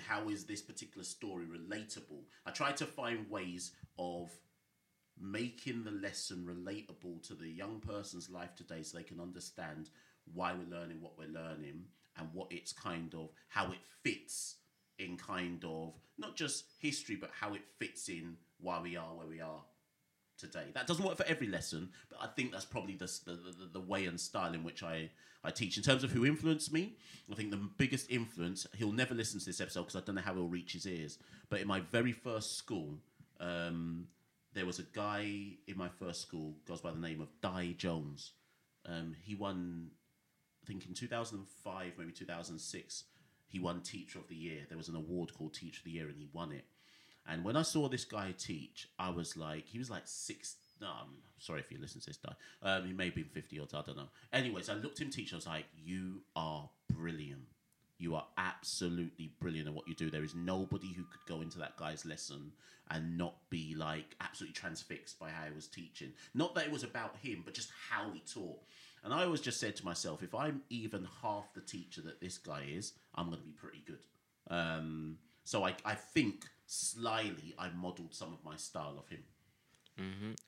how 0.06 0.30
is 0.30 0.44
this 0.44 0.62
particular 0.62 1.04
story 1.04 1.46
relatable. 1.46 2.24
I 2.46 2.52
try 2.52 2.72
to 2.74 2.86
find 2.86 3.30
ways 3.30 3.72
of 3.98 4.30
making 5.20 5.84
the 5.84 5.92
lesson 5.92 6.46
relatable 6.46 7.28
to 7.28 7.34
the 7.34 7.48
young 7.48 7.80
person's 7.80 8.30
life 8.30 8.56
today 8.56 8.84
so 8.84 8.98
they 8.98 9.04
can 9.04 9.20
understand 9.20 9.90
why 10.34 10.54
we're 10.54 10.78
learning 10.78 11.02
what 11.02 11.18
we're 11.18 11.28
learning 11.28 11.86
and 12.18 12.28
what 12.34 12.52
it's 12.52 12.74
kind 12.74 13.14
of 13.16 13.30
how 13.48 13.72
it 13.72 13.80
fits 14.04 14.56
in 15.00 15.18
kind 15.18 15.64
of 15.64 15.94
not 16.18 16.36
just 16.36 16.66
history 16.80 17.16
but 17.16 17.32
how 17.40 17.54
it 17.54 17.62
fits 17.80 18.10
in 18.10 18.36
why 18.60 18.80
we 18.82 18.96
are 18.96 19.16
where 19.16 19.28
we 19.28 19.40
are 19.40 19.62
today 20.38 20.66
that 20.74 20.88
doesn't 20.88 21.06
work 21.06 21.18
for 21.18 21.26
every 21.26 21.48
lesson 21.48 21.90
but 22.10 22.20
i 22.22 22.28
think 22.28 22.52
that's 22.52 22.66
probably 22.66 22.96
the, 22.96 23.12
the, 23.26 23.70
the, 23.74 23.80
way 23.80 24.06
and 24.06 24.20
style 24.20 24.54
in 24.54 24.64
which 24.64 24.84
I, 24.84 25.10
I 25.44 25.52
teach 25.52 25.78
in 25.78 25.84
terms 25.84 26.04
of 26.04 26.12
who 26.12 26.26
influenced 26.26 26.72
me 26.72 26.96
i 27.32 27.36
think 27.36 27.52
the 27.52 27.58
biggest 27.58 28.10
influence 28.10 28.68
he'll 28.76 28.92
never 28.92 29.14
listen 29.14 29.40
to 29.40 29.46
this 29.46 29.62
episode 29.62 29.82
because 29.82 29.96
i 29.96 30.06
don't 30.06 30.16
know 30.16 30.22
how 30.22 30.34
he'll 30.34 30.48
reach 30.48 30.74
his 30.74 30.86
ears 30.86 31.18
but 31.50 31.60
in 31.60 31.68
my 31.68 31.80
very 31.80 32.12
first 32.12 32.58
school 32.58 32.98
um, 33.40 34.08
there 34.58 34.66
was 34.66 34.80
a 34.80 34.84
guy 34.94 35.22
in 35.68 35.78
my 35.78 35.88
first 35.88 36.22
school 36.22 36.56
goes 36.68 36.82
by 36.82 36.92
the 36.92 37.00
name 37.00 37.22
of 37.22 37.30
Di 37.42 37.76
Jones. 37.78 38.32
Um, 38.88 39.16
he 39.22 39.36
won, 39.36 39.92
I 40.64 40.68
think 40.68 40.88
in 40.88 40.96
2005, 40.96 41.94
maybe 41.98 42.12
2006, 42.12 43.04
he 43.46 43.60
won 43.60 43.82
Teacher 43.82 44.18
of 44.18 44.28
the 44.28 44.36
Year. 44.36 44.62
There 44.68 44.78
was 44.78 44.90
an 44.90 44.96
award 44.96 45.32
called 45.34 45.54
Teacher 45.54 45.80
of 45.80 45.84
the 45.86 45.92
Year, 45.92 46.08
and 46.08 46.18
he 46.18 46.28
won 46.34 46.52
it. 46.52 46.66
And 47.28 47.44
when 47.44 47.58
I 47.58 47.62
saw 47.62 47.90
this 47.90 48.06
guy 48.06 48.34
teach, 48.38 48.88
I 48.98 49.10
was 49.10 49.36
like, 49.36 49.68
he 49.68 49.80
was 49.80 49.90
like 49.90 50.04
six. 50.06 50.56
No, 50.80 50.88
I'm 50.88 51.10
sorry 51.40 51.60
if 51.60 51.72
you 51.72 51.78
listen 51.80 52.00
to 52.02 52.08
this 52.08 52.18
guy. 52.18 52.34
Um, 52.64 52.86
he 52.86 52.94
may 52.94 53.06
have 53.06 53.16
been 53.16 53.26
50 53.26 53.60
or 53.60 53.64
I 53.74 53.82
don't 53.82 53.98
know. 53.98 54.10
Anyways, 54.32 54.70
I 54.70 54.76
looked 54.76 55.02
him 55.02 55.10
teach. 55.10 55.34
I 55.34 55.36
was 55.36 55.48
like, 55.48 55.66
you 55.76 56.22
are 56.36 56.70
brilliant. 56.94 57.48
You 58.00 58.16
are 58.16 58.26
absolutely 58.38 59.32
brilliant 59.40 59.68
at 59.68 59.74
what 59.74 59.88
you 59.88 59.96
do. 59.96 60.10
There 60.10 60.24
is 60.24 60.36
nobody 60.36 60.94
who 60.94 61.04
could 61.04 61.26
go 61.28 61.42
into 61.42 61.58
that 61.60 61.78
guy's 61.78 62.06
lesson 62.06 62.52
and 62.92 63.18
not 63.18 63.36
be 63.50 63.74
like 63.76 64.16
absolutely 64.22 64.54
transfixed 64.54 65.20
by 65.20 65.30
how 65.30 65.46
he 65.46 65.54
was 65.54 65.68
teaching. 65.68 66.12
Not 66.34 66.56
that 66.56 66.66
it 66.66 66.72
was 66.72 66.84
about 66.84 67.16
him, 67.22 67.42
but 67.44 67.56
just 67.56 67.72
how 67.90 68.12
he 68.12 68.22
taught. 68.32 68.60
And 69.04 69.14
I 69.14 69.24
always 69.24 69.42
just 69.42 69.60
said 69.60 69.76
to 69.78 69.86
myself, 69.86 70.24
if 70.24 70.36
I'm 70.36 70.62
even 70.70 71.08
half 71.22 71.54
the 71.54 71.62
teacher 71.62 72.02
that 72.02 72.22
this 72.22 72.38
guy 72.38 72.66
is, 72.70 72.94
I'm 73.16 73.28
going 73.28 73.40
to 73.40 73.44
be 73.44 73.52
pretty 73.52 73.84
good. 73.86 74.00
Um, 74.50 75.18
so 75.44 75.66
I, 75.66 75.76
I 75.86 75.96
think 75.96 76.46
slyly 76.68 77.56
I 77.58 77.70
modeled 77.70 78.14
some 78.14 78.34
of 78.34 78.44
my 78.46 78.56
style 78.56 78.98
of 79.00 79.10
him. 79.10 79.24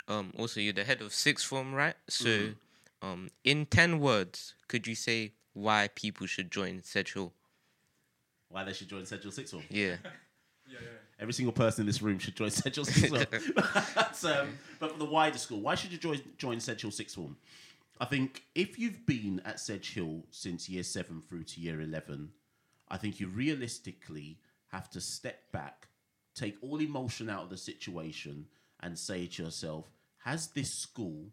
Um, 0.08 0.32
also, 0.38 0.60
you're 0.60 0.74
the 0.74 0.84
head 0.84 1.02
of 1.02 1.12
sixth 1.12 1.48
form, 1.48 1.74
right? 1.74 1.96
So, 2.08 2.50
um, 3.02 3.30
in 3.44 3.66
ten 3.66 4.00
words, 4.00 4.54
could 4.68 4.86
you 4.86 4.94
say 4.94 5.34
why 5.54 5.90
people 5.96 6.28
should 6.28 6.52
join 6.52 6.82
Sedgehill? 6.82 7.32
Why 8.50 8.64
they 8.64 8.74
should 8.74 8.90
join 8.90 9.06
Central 9.06 9.32
sixth 9.32 9.54
Form? 9.54 9.64
Yeah. 9.70 9.88
yeah, 10.68 10.78
yeah. 10.82 10.88
Every 11.20 11.34
single 11.34 11.52
person 11.52 11.82
in 11.82 11.88
this 11.88 12.02
room 12.02 12.18
should 12.18 12.36
join 12.36 12.50
Central 12.50 12.86
Sixth 12.86 13.10
Form. 13.10 13.26
but, 13.96 14.26
um, 14.26 14.58
but 14.80 14.94
for 14.94 14.98
the 14.98 15.06
wider 15.06 15.38
school, 15.38 15.60
why 15.60 15.76
should 15.76 15.92
you 15.92 15.98
join, 15.98 16.22
join 16.38 16.60
Central 16.60 16.92
Sixth 16.92 17.16
Form? 17.16 17.36
I 18.00 18.06
think 18.06 18.44
if 18.56 18.80
you've 18.80 19.06
been 19.06 19.42
at 19.44 19.58
Sedgehill 19.58 20.24
since 20.32 20.70
year 20.70 20.84
seven 20.84 21.22
through 21.28 21.44
to 21.44 21.60
year 21.60 21.82
11, 21.82 22.30
I 22.88 22.98
think 22.98 23.20
you 23.20 23.28
realistically 23.28 24.40
have 24.72 24.90
to 24.92 25.02
step 25.02 25.52
back, 25.52 25.89
take 26.36 26.58
all 26.62 26.80
emotion 26.80 27.30
out 27.30 27.44
of 27.44 27.50
the 27.50 27.58
situation, 27.58 28.46
and 28.82 28.98
say 28.98 29.28
to 29.28 29.44
yourself, 29.44 29.92
has 30.20 30.48
this 30.48 30.74
school 30.74 31.28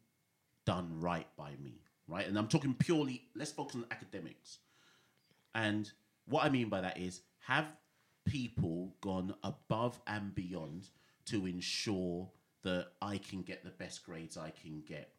done 0.64 1.00
right 1.00 1.28
by 1.36 1.52
me? 1.62 1.82
Right? 2.08 2.26
And 2.26 2.38
I'm 2.38 2.48
talking 2.48 2.74
purely, 2.74 3.22
let's 3.34 3.52
focus 3.52 3.76
on 3.76 3.86
academics. 3.90 4.58
And 5.54 5.90
what 6.26 6.44
I 6.44 6.48
mean 6.48 6.68
by 6.68 6.80
that 6.80 6.98
is, 6.98 7.20
have 7.40 7.66
people 8.24 8.94
gone 9.00 9.34
above 9.42 10.00
and 10.06 10.34
beyond 10.34 10.88
to 11.26 11.46
ensure 11.46 12.28
that 12.62 12.88
I 13.00 13.18
can 13.18 13.42
get 13.42 13.64
the 13.64 13.70
best 13.70 14.04
grades 14.04 14.36
I 14.36 14.50
can 14.50 14.82
get? 14.86 15.12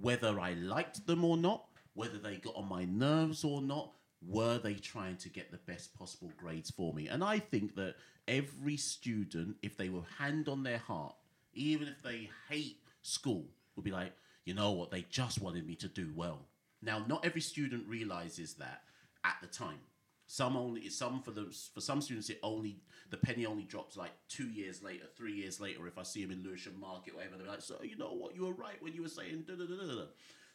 Whether 0.00 0.40
I 0.40 0.54
liked 0.54 1.06
them 1.06 1.24
or 1.24 1.36
not, 1.36 1.66
whether 1.94 2.18
they 2.18 2.36
got 2.36 2.56
on 2.56 2.68
my 2.68 2.84
nerves 2.84 3.44
or 3.44 3.62
not, 3.62 3.92
were 4.26 4.58
they 4.58 4.74
trying 4.74 5.16
to 5.16 5.28
get 5.28 5.50
the 5.50 5.58
best 5.58 5.94
possible 5.94 6.32
grades 6.36 6.70
for 6.70 6.92
me? 6.92 7.08
And 7.08 7.22
I 7.22 7.38
think 7.38 7.76
that 7.76 7.96
every 8.28 8.76
student, 8.76 9.56
if 9.62 9.76
they 9.76 9.88
were 9.88 10.02
hand 10.18 10.48
on 10.48 10.62
their 10.62 10.78
heart, 10.78 11.14
even 11.54 11.88
if 11.88 12.02
they 12.02 12.30
hate 12.48 12.78
school, 13.02 13.46
would 13.74 13.84
be 13.84 13.90
like, 13.90 14.12
you 14.44 14.54
know 14.54 14.72
what, 14.72 14.90
they 14.90 15.04
just 15.10 15.40
wanted 15.40 15.66
me 15.66 15.74
to 15.76 15.88
do 15.88 16.12
well. 16.14 16.46
Now, 16.82 17.04
not 17.06 17.24
every 17.24 17.40
student 17.40 17.86
realizes 17.88 18.54
that 18.54 18.82
at 19.24 19.36
the 19.40 19.48
time. 19.48 19.80
Some 20.28 20.56
only, 20.56 20.88
some 20.88 21.22
for 21.22 21.30
the 21.30 21.54
for 21.72 21.80
some 21.80 22.00
students, 22.00 22.30
it 22.30 22.40
only 22.42 22.80
the 23.10 23.16
penny 23.16 23.46
only 23.46 23.62
drops 23.62 23.96
like 23.96 24.10
two 24.28 24.48
years 24.48 24.82
later, 24.82 25.04
three 25.16 25.34
years 25.34 25.60
later. 25.60 25.86
If 25.86 25.98
I 25.98 26.02
see 26.02 26.22
them 26.22 26.32
in 26.32 26.42
Lewisham 26.42 26.80
Market, 26.80 27.14
whatever, 27.14 27.36
they're 27.36 27.46
like, 27.46 27.62
"So 27.62 27.76
you 27.84 27.96
know 27.96 28.12
what, 28.12 28.34
you 28.34 28.44
were 28.44 28.52
right 28.52 28.82
when 28.82 28.92
you 28.92 29.02
were 29.02 29.08
saying." 29.08 29.44
Da, 29.46 29.54
da, 29.54 29.64
da. 29.64 30.02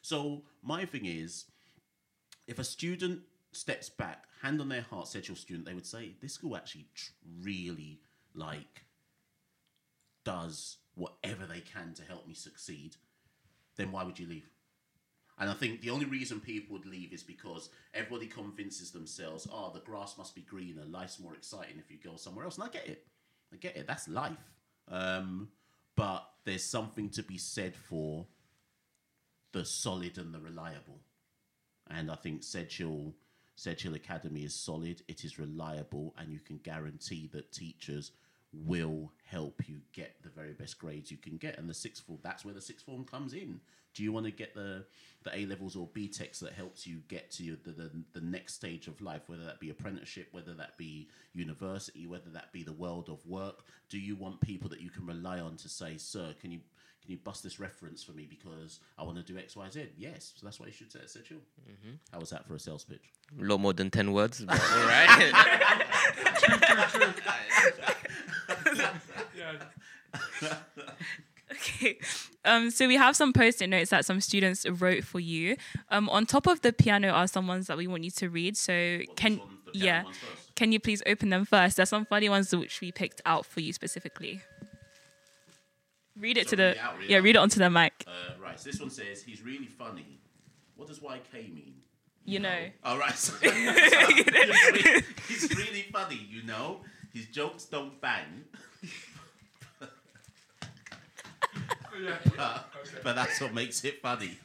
So 0.02 0.42
my 0.62 0.84
thing 0.84 1.06
is, 1.06 1.46
if 2.46 2.58
a 2.58 2.64
student 2.64 3.22
steps 3.52 3.88
back, 3.88 4.24
hand 4.42 4.60
on 4.60 4.68
their 4.68 4.82
heart, 4.82 5.08
said 5.08 5.24
to 5.24 5.28
your 5.28 5.36
student, 5.36 5.66
they 5.66 5.74
would 5.74 5.86
say, 5.86 6.14
"This 6.20 6.34
school 6.34 6.56
actually 6.56 6.88
tr- 6.94 7.12
really 7.40 8.00
like 8.34 8.84
does 10.24 10.78
whatever 10.94 11.46
they 11.46 11.60
can 11.60 11.94
to 11.94 12.04
help 12.04 12.26
me 12.26 12.34
succeed." 12.34 12.96
Then 13.76 13.92
why 13.92 14.04
would 14.04 14.18
you 14.18 14.26
leave? 14.26 14.50
And 15.38 15.50
I 15.50 15.54
think 15.54 15.80
the 15.80 15.90
only 15.90 16.04
reason 16.04 16.40
people 16.40 16.74
would 16.74 16.86
leave 16.86 17.12
is 17.12 17.22
because 17.22 17.70
everybody 17.94 18.26
convinces 18.26 18.90
themselves, 18.90 19.46
"Oh, 19.50 19.70
the 19.72 19.80
grass 19.80 20.18
must 20.18 20.34
be 20.34 20.42
greener. 20.42 20.84
Life's 20.84 21.18
more 21.18 21.34
exciting 21.34 21.78
if 21.78 21.90
you 21.90 21.98
go 21.98 22.16
somewhere 22.16 22.44
else." 22.44 22.56
And 22.56 22.64
I 22.64 22.68
get 22.68 22.86
it. 22.86 23.06
I 23.52 23.56
get 23.56 23.76
it. 23.76 23.86
That's 23.86 24.08
life. 24.08 24.52
Um, 24.88 25.50
but 25.96 26.28
there's 26.44 26.64
something 26.64 27.10
to 27.10 27.22
be 27.22 27.38
said 27.38 27.76
for 27.76 28.26
the 29.52 29.64
solid 29.64 30.18
and 30.18 30.34
the 30.34 30.40
reliable. 30.40 31.00
And 31.88 32.10
I 32.10 32.16
think 32.16 32.42
Sedgehill, 32.42 33.14
Sedgehill 33.56 33.96
Academy 33.96 34.44
is 34.44 34.54
solid, 34.54 35.02
it 35.08 35.24
is 35.24 35.38
reliable, 35.38 36.14
and 36.18 36.32
you 36.32 36.40
can 36.40 36.58
guarantee 36.58 37.28
that 37.32 37.52
teachers 37.52 38.12
will 38.52 39.10
help 39.24 39.66
you 39.66 39.80
get 39.92 40.16
the 40.22 40.28
very 40.28 40.52
best 40.52 40.78
grades 40.78 41.10
you 41.10 41.16
can 41.16 41.36
get. 41.36 41.58
And 41.58 41.68
the 41.68 41.74
sixth 41.74 42.04
form, 42.04 42.18
that's 42.22 42.44
where 42.44 42.54
the 42.54 42.60
sixth 42.60 42.84
form 42.84 43.04
comes 43.04 43.32
in. 43.32 43.60
Do 43.94 44.02
you 44.02 44.12
want 44.12 44.26
to 44.26 44.32
get 44.32 44.54
the, 44.54 44.84
the 45.22 45.36
A 45.36 45.46
levels 45.46 45.76
or 45.76 45.86
BTECs 45.88 46.38
that 46.40 46.52
helps 46.52 46.86
you 46.86 47.02
get 47.08 47.30
to 47.32 47.44
your, 47.44 47.56
the, 47.62 47.72
the, 47.72 47.90
the 48.14 48.20
next 48.20 48.54
stage 48.54 48.88
of 48.88 49.00
life, 49.00 49.22
whether 49.26 49.44
that 49.44 49.60
be 49.60 49.70
apprenticeship, 49.70 50.28
whether 50.32 50.54
that 50.54 50.78
be 50.78 51.08
university, 51.34 52.06
whether 52.06 52.30
that 52.30 52.52
be 52.52 52.62
the 52.62 52.72
world 52.72 53.08
of 53.10 53.24
work? 53.26 53.64
Do 53.90 53.98
you 53.98 54.16
want 54.16 54.40
people 54.40 54.70
that 54.70 54.80
you 54.80 54.88
can 54.90 55.06
rely 55.06 55.40
on 55.40 55.56
to 55.56 55.68
say, 55.68 55.98
sir, 55.98 56.34
can 56.40 56.50
you 56.50 56.60
can 57.02 57.10
you 57.10 57.18
bust 57.18 57.42
this 57.42 57.58
reference 57.58 58.02
for 58.04 58.12
me 58.12 58.26
because 58.28 58.78
I 58.96 59.02
want 59.02 59.16
to 59.16 59.22
do 59.24 59.36
X, 59.38 59.56
Y, 59.56 59.68
Z? 59.70 59.88
Yes. 59.96 60.32
So 60.36 60.46
that's 60.46 60.60
why 60.60 60.66
you 60.66 60.72
should 60.72 60.92
say 60.92 61.00
at 61.00 61.06
Sedgehill. 61.06 61.40
How 62.12 62.20
was 62.20 62.30
that 62.30 62.46
for 62.46 62.54
a 62.54 62.58
sales 62.58 62.84
pitch? 62.84 63.02
A 63.40 63.44
lot 63.44 63.58
more 63.60 63.72
than 63.72 63.90
10 63.90 64.12
words, 64.12 64.44
but 64.44 64.60
all 64.72 64.86
right. 64.86 65.32
Okay. 71.52 71.98
Um, 72.44 72.70
so 72.70 72.88
we 72.88 72.96
have 72.96 73.14
some 73.16 73.32
post-it 73.32 73.68
notes 73.68 73.90
that 73.90 74.04
some 74.04 74.20
students 74.20 74.68
wrote 74.68 75.04
for 75.04 75.20
you. 75.20 75.56
Um, 75.90 76.08
on 76.08 76.26
top 76.26 76.46
of 76.46 76.60
the 76.62 76.72
piano 76.72 77.08
are 77.08 77.26
some 77.26 77.46
ones 77.46 77.66
that 77.66 77.76
we 77.76 77.86
want 77.86 78.04
you 78.04 78.10
to 78.12 78.28
read. 78.28 78.56
So 78.56 78.98
What, 79.06 79.16
can 79.16 79.38
one, 79.38 79.48
yeah, 79.72 80.04
can 80.56 80.72
you 80.72 80.80
please 80.80 81.02
open 81.06 81.30
them 81.30 81.44
first? 81.44 81.76
There's 81.76 81.88
some 81.88 82.04
funny 82.06 82.28
ones 82.28 82.54
which 82.54 82.80
we 82.80 82.90
picked 82.92 83.20
out 83.26 83.46
for 83.46 83.60
you 83.60 83.72
specifically. 83.72 84.42
Read 86.22 86.38
it 86.38 86.48
So 86.48 86.54
to 86.56 86.62
read 86.62 86.74
the 86.74 86.78
it 86.78 86.82
out, 86.84 86.98
read 86.98 87.10
yeah, 87.10 87.16
out. 87.16 87.22
read 87.24 87.34
it 87.34 87.38
onto 87.38 87.58
the 87.58 87.68
mic. 87.68 88.04
Uh, 88.06 88.10
right. 88.40 88.58
So 88.58 88.70
this 88.70 88.80
one 88.80 88.90
says 88.90 89.24
he's 89.24 89.42
really 89.42 89.66
funny. 89.66 90.20
What 90.76 90.86
does 90.86 91.00
YK 91.00 91.52
mean? 91.52 91.74
You 92.24 92.38
know. 92.38 92.58
All 92.84 92.96
right. 92.96 93.12
So, 93.18 93.32
so 93.42 93.50
he's, 93.50 94.30
really, 94.32 95.02
he's 95.26 95.56
really 95.56 95.82
funny. 95.92 96.24
You 96.30 96.44
know, 96.44 96.78
his 97.12 97.26
jokes 97.26 97.64
don't 97.64 98.00
bang. 98.00 98.44
but, 99.80 99.90
but 103.02 103.16
that's 103.16 103.40
what 103.40 103.52
makes 103.52 103.84
it 103.84 104.00
funny. 104.00 104.38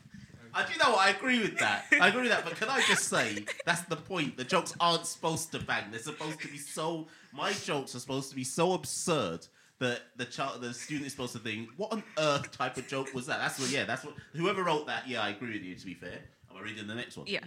I 0.55 0.65
do 0.65 0.74
you 0.74 0.79
know 0.79 0.93
what 0.93 1.05
I 1.05 1.12
agree 1.12 1.39
with 1.39 1.60
that. 1.60 1.86
I 2.01 2.07
agree 2.07 2.24
with 2.24 2.31
that. 2.31 2.43
But 2.43 2.55
can 2.55 2.69
I 2.69 2.81
just 2.88 3.03
say 3.03 3.46
that's 3.67 3.84
the 3.84 3.96
point? 3.96 4.36
The 4.38 4.43
jokes 4.43 4.74
aren't 4.79 5.05
supposed 5.05 5.51
to 5.51 5.60
bang. 5.60 5.84
They're 5.91 6.00
supposed 6.00 6.41
to 6.41 6.48
be 6.48 6.57
so. 6.57 7.07
My 7.31 7.53
jokes 7.53 7.93
are 7.93 8.00
supposed 8.00 8.31
to 8.31 8.36
be 8.36 8.43
so 8.43 8.74
absurd 8.74 9.46
that 9.79 10.01
the 10.15 10.25
child, 10.25 10.62
the 10.62 10.74
student 10.74 11.05
is 11.05 11.12
supposed 11.13 11.34
to 11.34 11.39
think, 11.39 11.69
"What 11.77 11.91
on 11.93 12.03
earth 12.17 12.51
type 12.51 12.77
of 12.77 12.88
joke 12.88 13.13
was 13.13 13.25
that?" 13.27 13.39
That's 13.39 13.60
what. 13.60 13.69
Yeah, 13.69 13.86
that's 13.86 14.03
what. 14.03 14.15
Whoever 14.34 14.63
wrote 14.63 14.88
that, 14.88 15.07
yeah, 15.07 15.22
I 15.22 15.29
agree 15.29 15.53
with 15.53 15.63
you. 15.63 15.75
To 15.75 15.86
be 15.86 15.93
fair, 15.93 16.19
am 16.50 16.57
I 16.57 16.62
reading 16.62 16.88
the 16.88 16.96
next 16.96 17.17
one? 17.17 17.27
Yeah. 17.27 17.39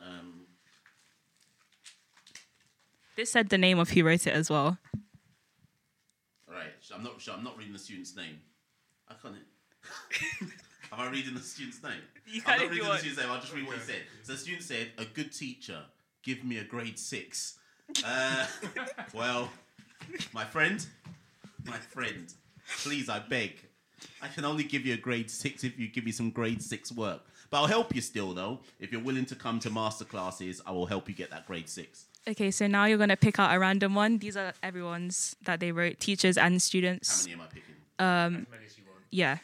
Um, 0.00 0.46
This 3.16 3.32
said 3.32 3.48
the 3.48 3.58
name 3.58 3.80
of 3.80 3.90
who 3.90 4.04
wrote 4.04 4.28
it 4.28 4.32
as 4.32 4.48
well. 4.48 4.78
all 6.48 6.54
right. 6.54 6.70
So 6.80 6.94
I'm 6.94 7.02
not. 7.02 7.20
So 7.20 7.32
I'm 7.32 7.42
not 7.42 7.58
reading 7.58 7.72
the 7.72 7.78
student's 7.78 8.14
name. 8.14 8.38
I 9.08 9.14
can't. 9.20 9.34
Am 10.92 11.00
I 11.00 11.10
reading 11.10 11.34
the 11.34 11.40
student's 11.40 11.82
name? 11.82 12.00
You 12.26 12.40
I'm 12.46 12.60
not 12.60 12.70
reading 12.70 12.86
the 12.86 12.96
student's 12.96 13.20
name. 13.20 13.30
I'll 13.30 13.40
just 13.40 13.52
read 13.52 13.66
what 13.66 13.76
he 13.76 13.82
said. 13.82 14.02
So 14.22 14.32
the 14.32 14.38
student 14.38 14.62
said, 14.62 14.88
"A 14.98 15.04
good 15.04 15.32
teacher, 15.32 15.82
give 16.22 16.44
me 16.44 16.58
a 16.58 16.64
grade 16.64 16.98
six. 16.98 17.58
Uh, 18.04 18.46
well, 19.14 19.50
my 20.32 20.44
friend, 20.44 20.84
my 21.66 21.76
friend, 21.76 22.32
please, 22.82 23.08
I 23.08 23.18
beg. 23.18 23.58
I 24.22 24.28
can 24.28 24.44
only 24.44 24.64
give 24.64 24.86
you 24.86 24.94
a 24.94 24.96
grade 24.96 25.30
six 25.30 25.64
if 25.64 25.78
you 25.78 25.88
give 25.88 26.04
me 26.04 26.12
some 26.12 26.30
grade 26.30 26.62
six 26.62 26.92
work. 26.92 27.20
But 27.50 27.58
I'll 27.60 27.66
help 27.66 27.94
you 27.94 28.00
still, 28.00 28.34
though. 28.34 28.60
If 28.78 28.92
you're 28.92 29.00
willing 29.00 29.24
to 29.26 29.34
come 29.34 29.58
to 29.60 29.70
master 29.70 30.04
classes, 30.04 30.60
I 30.66 30.70
will 30.72 30.86
help 30.86 31.08
you 31.08 31.14
get 31.14 31.30
that 31.30 31.46
grade 31.46 31.68
six. 31.68 32.04
Okay, 32.28 32.50
so 32.50 32.66
now 32.66 32.84
you're 32.84 32.98
gonna 32.98 33.16
pick 33.16 33.38
out 33.38 33.54
a 33.54 33.58
random 33.58 33.94
one. 33.94 34.18
These 34.18 34.36
are 34.36 34.52
everyone's 34.62 35.34
that 35.42 35.60
they 35.60 35.72
wrote, 35.72 35.98
teachers 35.98 36.36
and 36.36 36.60
students. 36.60 37.24
How 37.24 37.30
many 37.30 37.40
am 37.40 37.40
I 37.40 37.46
picking? 37.46 37.74
Um, 37.98 38.46
Yeah. 39.10 39.38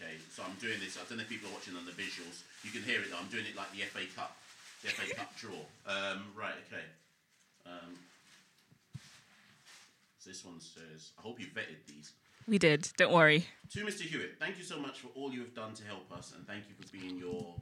Okay, 0.00 0.14
so 0.34 0.42
I'm 0.42 0.56
doing 0.60 0.80
this. 0.80 0.96
I 0.98 1.08
don't 1.08 1.18
know 1.18 1.22
if 1.22 1.28
people 1.28 1.48
are 1.50 1.52
watching 1.54 1.76
on 1.76 1.86
the 1.86 1.92
visuals. 1.92 2.42
You 2.64 2.70
can 2.72 2.82
hear 2.82 3.00
it. 3.00 3.10
though. 3.10 3.18
I'm 3.18 3.28
doing 3.28 3.44
it 3.46 3.54
like 3.56 3.70
the 3.72 3.82
FA 3.86 4.00
Cup, 4.16 4.36
the 4.82 4.88
FA 4.88 5.14
Cup 5.14 5.36
draw. 5.36 5.54
Um, 5.86 6.24
right. 6.36 6.54
Okay. 6.66 6.82
Um, 7.66 7.94
so 10.20 10.30
this 10.30 10.44
one 10.44 10.60
says, 10.60 11.12
"I 11.18 11.22
hope 11.22 11.40
you 11.40 11.46
vetted 11.46 11.86
these." 11.86 12.12
We 12.46 12.58
did. 12.58 12.88
Don't 12.96 13.12
worry. 13.12 13.46
To 13.70 13.84
Mr. 13.84 14.02
Hewitt, 14.02 14.38
thank 14.38 14.58
you 14.58 14.64
so 14.64 14.78
much 14.78 15.00
for 15.00 15.08
all 15.14 15.32
you 15.32 15.40
have 15.40 15.54
done 15.54 15.74
to 15.74 15.84
help 15.84 16.12
us, 16.12 16.32
and 16.36 16.46
thank 16.46 16.64
you 16.68 16.74
for 16.74 16.90
being 16.92 17.18
your 17.18 17.60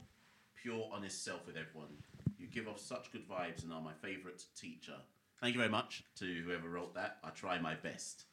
pure, 0.55 0.89
honest 0.91 1.23
self 1.23 1.45
with 1.47 1.55
everyone. 1.55 1.89
You 2.37 2.47
give 2.47 2.67
off 2.67 2.79
such 2.79 3.11
good 3.11 3.27
vibes 3.27 3.63
and 3.63 3.71
are 3.71 3.81
my 3.81 3.93
favourite 4.01 4.43
teacher. 4.59 4.95
Thank 5.39 5.53
you 5.53 5.59
very 5.59 5.71
much 5.71 6.03
to 6.17 6.25
whoever 6.25 6.67
wrote 6.67 6.93
that. 6.95 7.17
I 7.23 7.29
try 7.29 7.59
my 7.59 7.75
best. 7.75 8.25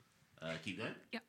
Uh, 0.43 0.55
keep 0.65 0.79
going. 0.79 0.95
Yep. 1.13 1.23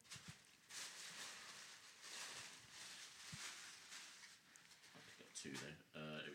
Got 5.20 5.36
two 5.42 5.50
there. 5.50 5.78
Uh, 5.96 6.20
here 6.24 6.34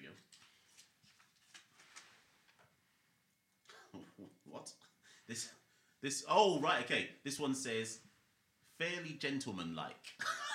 we 3.92 3.98
go. 3.98 4.04
what? 4.50 4.72
This, 5.26 5.50
this. 6.02 6.24
Oh, 6.28 6.60
right. 6.60 6.84
Okay. 6.84 7.08
This 7.24 7.38
one 7.38 7.54
says, 7.54 8.00
fairly 8.78 9.16
gentlemanlike. 9.18 9.94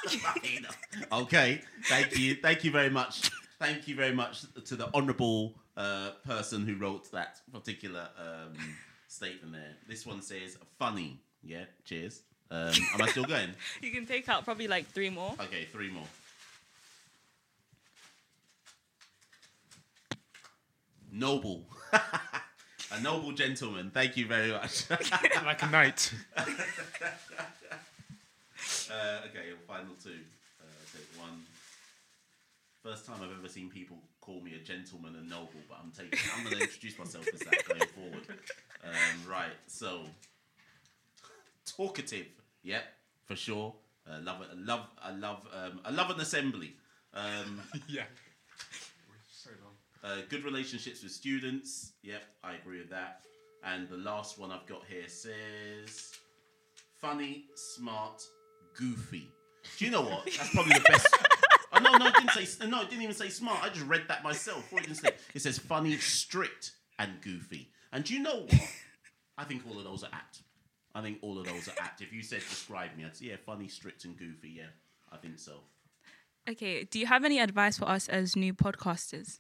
okay. 1.12 1.62
Thank 1.86 2.18
you. 2.18 2.36
Thank 2.36 2.64
you 2.64 2.72
very 2.72 2.90
much. 2.90 3.32
Thank 3.60 3.88
you 3.88 3.96
very 3.96 4.14
much 4.14 4.44
to 4.66 4.76
the 4.76 4.94
honourable 4.94 5.56
uh, 5.76 6.12
person 6.26 6.66
who 6.66 6.76
wrote 6.76 7.12
that 7.12 7.42
particular 7.52 8.10
um, 8.20 8.54
statement 9.08 9.54
there. 9.54 9.76
This 9.88 10.06
one 10.06 10.22
says, 10.22 10.58
funny. 10.78 11.20
Yeah. 11.42 11.66
Cheers. 11.86 12.22
Um, 12.50 12.72
am 12.94 13.02
I 13.02 13.08
still 13.10 13.26
going? 13.26 13.50
You 13.82 13.92
can 13.92 14.06
take 14.06 14.30
out 14.30 14.46
probably 14.46 14.68
like 14.68 14.88
three 14.88 15.10
more. 15.10 15.34
Okay, 15.40 15.66
three 15.66 15.90
more. 15.90 16.08
Noble. 21.12 21.66
A 22.98 23.02
noble 23.02 23.32
gentleman. 23.32 23.92
Thank 23.94 24.18
you 24.18 24.26
very 24.26 24.52
much. 24.52 24.90
like 25.46 25.64
a 25.64 25.68
knight. 25.70 26.14
uh, 26.38 26.42
okay, 29.26 29.54
final 29.68 29.94
two. 30.04 30.12
Uh, 30.60 30.66
take 30.94 31.20
one. 31.20 31.44
First 32.84 33.06
time 33.06 33.18
I've 33.22 33.38
ever 33.38 33.50
seen 33.50 33.70
people 33.70 33.98
call 34.22 34.42
me 34.42 34.56
a 34.56 34.60
gentleman 34.60 35.16
and 35.16 35.30
noble, 35.30 35.50
but 35.70 35.80
I'm 35.84 35.92
taking. 35.92 36.20
I'm 36.36 36.44
going 36.44 36.58
to 36.58 36.64
introduce 36.64 36.98
myself 36.98 37.28
as 37.34 37.40
that 37.42 37.66
going 37.68 37.90
forward. 37.96 38.28
Um, 38.84 39.30
right. 39.30 39.54
So, 39.68 40.02
talkative. 41.66 42.28
Yep, 42.64 42.84
for 43.26 43.36
sure. 43.36 43.74
Uh, 44.10 44.20
love. 44.22 44.42
I 44.42 44.56
love. 44.56 44.88
I 45.02 45.12
love. 45.12 45.48
Um, 45.54 45.80
I 45.86 45.92
love 45.92 46.10
an 46.10 46.20
assembly. 46.20 46.76
Um, 47.14 47.62
yeah. 47.88 48.04
Uh, 50.04 50.18
good 50.30 50.44
relationships 50.44 51.04
with 51.04 51.12
students. 51.12 51.94
Yep, 52.04 52.24
I 52.44 52.54
agree 52.54 52.80
with 52.80 52.90
that. 52.90 53.22
And 53.64 53.90
the 53.90 53.98
last 53.98 54.38
one 54.38 54.52
I've 54.52 54.66
got 54.66 54.84
here 54.88 55.08
says 55.08 56.14
funny, 57.02 57.46
smart, 57.56 58.24
goofy. 58.78 59.28
Do 59.78 59.86
you 59.86 59.92
know 59.92 60.02
what? 60.02 60.26
That's 60.26 60.50
probably 60.54 60.74
the 60.74 60.86
best. 60.88 61.08
Oh, 61.74 61.80
no, 61.80 61.98
no, 61.98 62.08
it 62.08 62.16
didn't 62.16 62.48
say. 62.48 62.68
No, 62.68 62.82
it 62.82 62.90
didn't 62.90 63.04
even 63.04 63.14
say 63.14 63.30
smart. 63.30 63.62
I 63.62 63.70
just 63.70 63.86
read 63.86 64.04
that 64.08 64.24
myself. 64.24 64.72
What 64.72 64.84
did 64.84 64.92
it 64.92 64.98
say? 64.98 65.12
It 65.36 65.42
says 65.42 65.60
funny, 65.60 65.96
strict, 65.98 66.72
and 66.98 67.22
goofy. 67.22 67.70
And 67.92 68.04
do 68.04 68.14
you 68.16 68.22
know 68.22 68.42
what? 68.44 68.72
I 69.38 69.44
think 69.44 69.62
all 69.70 69.78
of 69.78 69.84
those 69.84 70.04
are 70.04 70.10
apt. 70.12 70.42
I 70.96 71.02
think 71.02 71.20
all 71.22 71.38
of 71.38 71.46
those 71.46 71.68
are 71.68 71.76
apt. 71.80 72.02
If 72.02 72.12
you 72.12 72.24
said 72.24 72.40
describe 72.40 72.96
me, 72.98 73.06
I'd 73.06 73.16
say 73.16 73.26
yeah, 73.26 73.36
funny, 73.46 73.68
strict, 73.68 74.06
and 74.06 74.18
goofy. 74.18 74.50
Yeah, 74.50 74.64
I 75.12 75.18
think 75.18 75.38
so. 75.38 75.60
Okay. 76.50 76.86
Do 76.86 77.00
you 77.00 77.06
have 77.06 77.24
any 77.26 77.40
advice 77.40 77.78
for 77.78 77.88
us 77.88 78.08
as 78.08 78.36
new 78.36 78.54
podcasters? 78.54 79.40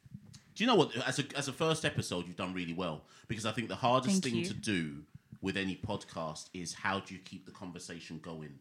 Do 0.57 0.63
you 0.63 0.67
know 0.67 0.75
what? 0.75 0.95
As 1.05 1.19
a 1.19 1.23
as 1.35 1.47
a 1.47 1.53
first 1.53 1.85
episode, 1.85 2.25
you've 2.25 2.35
done 2.35 2.51
really 2.51 2.73
well 2.73 3.03
because 3.27 3.45
I 3.45 3.51
think 3.51 3.69
the 3.69 3.75
hardest 3.75 4.23
Thank 4.23 4.23
thing 4.23 4.35
you. 4.37 4.45
to 4.45 4.55
do 4.55 5.03
with 5.39 5.55
any 5.55 5.75
podcast 5.75 6.49
is 6.51 6.73
how 6.73 6.99
do 6.99 7.13
you 7.13 7.19
keep 7.19 7.45
the 7.45 7.51
conversation 7.51 8.17
going? 8.17 8.55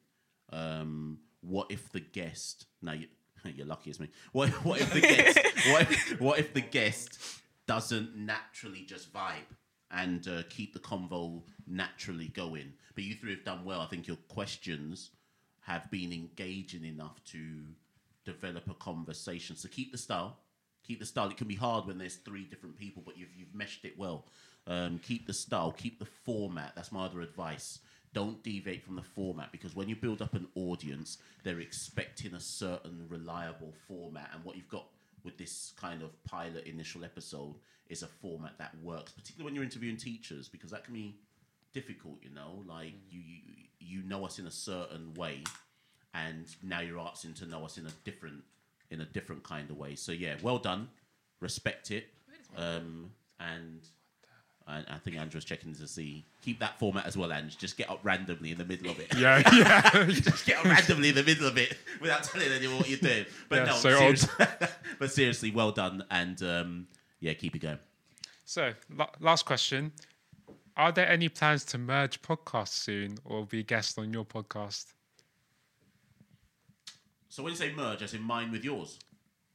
Um, 0.53 1.21
what 1.41 1.71
if 1.71 1.91
the 1.91 2.01
guest 2.01 2.67
now? 2.83 2.93
You, 2.93 3.07
You're 3.57 3.67
lucky 3.67 3.89
as 3.89 3.99
me. 3.99 4.11
What, 4.33 4.51
what 4.63 4.79
if 4.83 4.93
the 4.93 5.01
guest? 5.01 5.39
what, 5.71 5.91
if, 5.91 6.21
what 6.21 6.39
if 6.39 6.53
the 6.53 6.61
guest 6.61 7.19
doesn't 7.67 8.15
naturally 8.15 8.83
just 8.83 9.11
vibe 9.11 9.57
and 9.91 10.29
uh, 10.29 10.43
keep 10.51 10.75
the 10.75 10.81
convo 10.81 11.45
naturally 11.67 12.29
going? 12.29 12.75
But 12.95 13.05
you 13.05 13.15
three 13.15 13.31
have 13.31 13.45
done 13.45 13.65
well. 13.65 13.81
I 13.81 13.87
think 13.87 14.07
your 14.07 14.19
questions 14.29 15.13
have 15.61 15.91
been 15.91 16.13
engaging 16.13 16.85
enough 16.85 17.25
to 17.33 17.39
develop 18.27 18.69
a 18.69 18.75
conversation. 18.75 19.57
So 19.57 19.71
keep 19.71 19.93
the 19.93 19.99
style. 19.99 20.37
Keep 20.87 21.01
the 21.01 21.07
style. 21.07 21.29
It 21.29 21.37
can 21.37 21.49
be 21.49 21.55
hard 21.55 21.87
when 21.87 21.99
there's 21.99 22.17
three 22.17 22.45
different 22.45 22.79
people, 22.79 23.03
but 23.05 23.19
you've 23.19 23.35
you've 23.37 23.55
meshed 23.55 23.85
it 23.85 23.99
well. 23.99 24.27
Um, 24.67 24.99
keep 24.99 25.27
the 25.27 25.35
style. 25.35 25.73
Keep 25.73 25.99
the 25.99 26.07
format. 26.25 26.73
That's 26.75 26.93
my 26.93 27.07
other 27.07 27.21
advice. 27.21 27.81
Don't 28.13 28.43
deviate 28.43 28.83
from 28.85 28.97
the 28.97 29.03
format 29.03 29.53
because 29.53 29.77
when 29.77 29.89
you 29.89 29.97
build 29.97 30.23
up 30.23 30.35
an 30.35 30.49
audience, 30.55 31.19
they're 31.45 31.61
expecting 31.61 32.35
a 32.35 32.41
certain 32.41 33.07
reliable 33.09 33.75
format. 33.87 34.31
And 34.33 34.43
what 34.45 34.57
you've 34.57 34.69
got 34.69 34.87
with 35.23 35.37
this 35.37 35.73
kind 35.79 36.03
of 36.03 36.11
pilot 36.25 36.67
initial 36.67 37.05
episode 37.05 37.57
is 37.89 38.03
a 38.03 38.07
format 38.07 38.57
that 38.59 38.75
works, 38.83 39.13
particularly 39.13 39.45
when 39.45 39.55
you're 39.55 39.65
interviewing 39.65 39.97
teachers, 39.97 40.49
because 40.49 40.71
that 40.71 40.85
can 40.85 40.95
be 40.95 41.17
difficult. 41.73 42.17
You 42.23 42.31
know, 42.35 42.65
like 42.67 42.93
you 43.11 43.21
you, 43.21 43.41
you 43.81 44.03
know 44.03 44.25
us 44.25 44.39
in 44.39 44.47
a 44.47 44.51
certain 44.51 45.15
way, 45.15 45.43
and 46.15 46.47
now 46.63 46.81
you're 46.81 46.99
asking 46.99 47.35
to 47.35 47.47
know 47.47 47.65
us 47.65 47.77
in 47.77 47.87
a 47.87 47.93
different 48.05 48.43
in 48.91 49.01
a 49.01 49.05
different 49.05 49.43
kind 49.43 49.71
of 49.71 49.77
way. 49.77 49.95
So 49.95 50.13
yeah, 50.13 50.35
well 50.43 50.59
done, 50.59 50.89
respect 51.41 51.91
it, 51.91 52.09
um, 52.57 53.11
and 53.41 53.81
I, 54.67 54.83
I 54.89 54.99
think 54.99 55.17
Andrew's 55.17 55.45
checking 55.45 55.75
to 55.75 55.87
see 55.87 56.25
keep 56.43 56.59
that 56.59 56.79
format 56.79 57.07
as 57.07 57.17
well, 57.17 57.33
Ange. 57.33 57.57
Just 57.57 57.77
get 57.77 57.89
up 57.89 58.01
randomly 58.03 58.51
in 58.51 58.59
the 58.59 58.65
middle 58.65 58.91
of 58.91 58.99
it. 58.99 59.15
Yeah, 59.17 59.43
yeah. 59.53 60.07
just 60.11 60.45
get 60.45 60.59
up 60.59 60.65
randomly 60.65 61.11
in 61.11 61.15
the 61.15 61.23
middle 61.23 61.47
of 61.47 61.57
it 61.57 61.77
without 62.01 62.25
telling 62.25 62.49
anyone 62.51 62.79
what 62.79 62.89
you're 62.89 62.99
doing. 62.99 63.27
But 63.49 63.57
Yeah, 63.57 63.65
no, 63.67 63.75
so 63.75 63.97
seriously, 63.97 64.47
but 64.99 65.11
seriously, 65.13 65.51
well 65.53 65.71
done, 65.71 66.05
and 66.11 66.43
um, 66.43 66.87
yeah, 67.21 67.35
keep 67.35 67.55
it 67.55 67.61
going. 67.61 67.79
so, 68.45 68.73
la- 68.95 69.11
last 69.21 69.45
question: 69.45 69.93
Are 70.77 70.91
there 70.91 71.09
any 71.09 71.29
plans 71.29 71.65
to 71.67 71.79
merge 71.79 72.21
podcasts 72.23 72.69
soon, 72.69 73.19
or 73.25 73.47
be 73.47 73.63
guests 73.63 73.97
on 73.99 74.13
your 74.13 74.25
podcast? 74.25 74.87
So 77.37 77.43
when 77.43 77.53
you 77.53 77.57
say 77.59 77.71
merge, 77.71 78.01
as 78.01 78.15
in 78.15 78.23
mine 78.23 78.51
with 78.51 78.65
yours, 78.65 78.99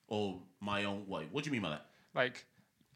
or 0.08 0.40
my 0.60 0.84
own 0.84 1.08
way, 1.08 1.28
what 1.32 1.44
do 1.44 1.48
you 1.48 1.52
mean 1.52 1.64
by 1.64 1.72
that? 1.72 1.88
Like, 2.14 2.46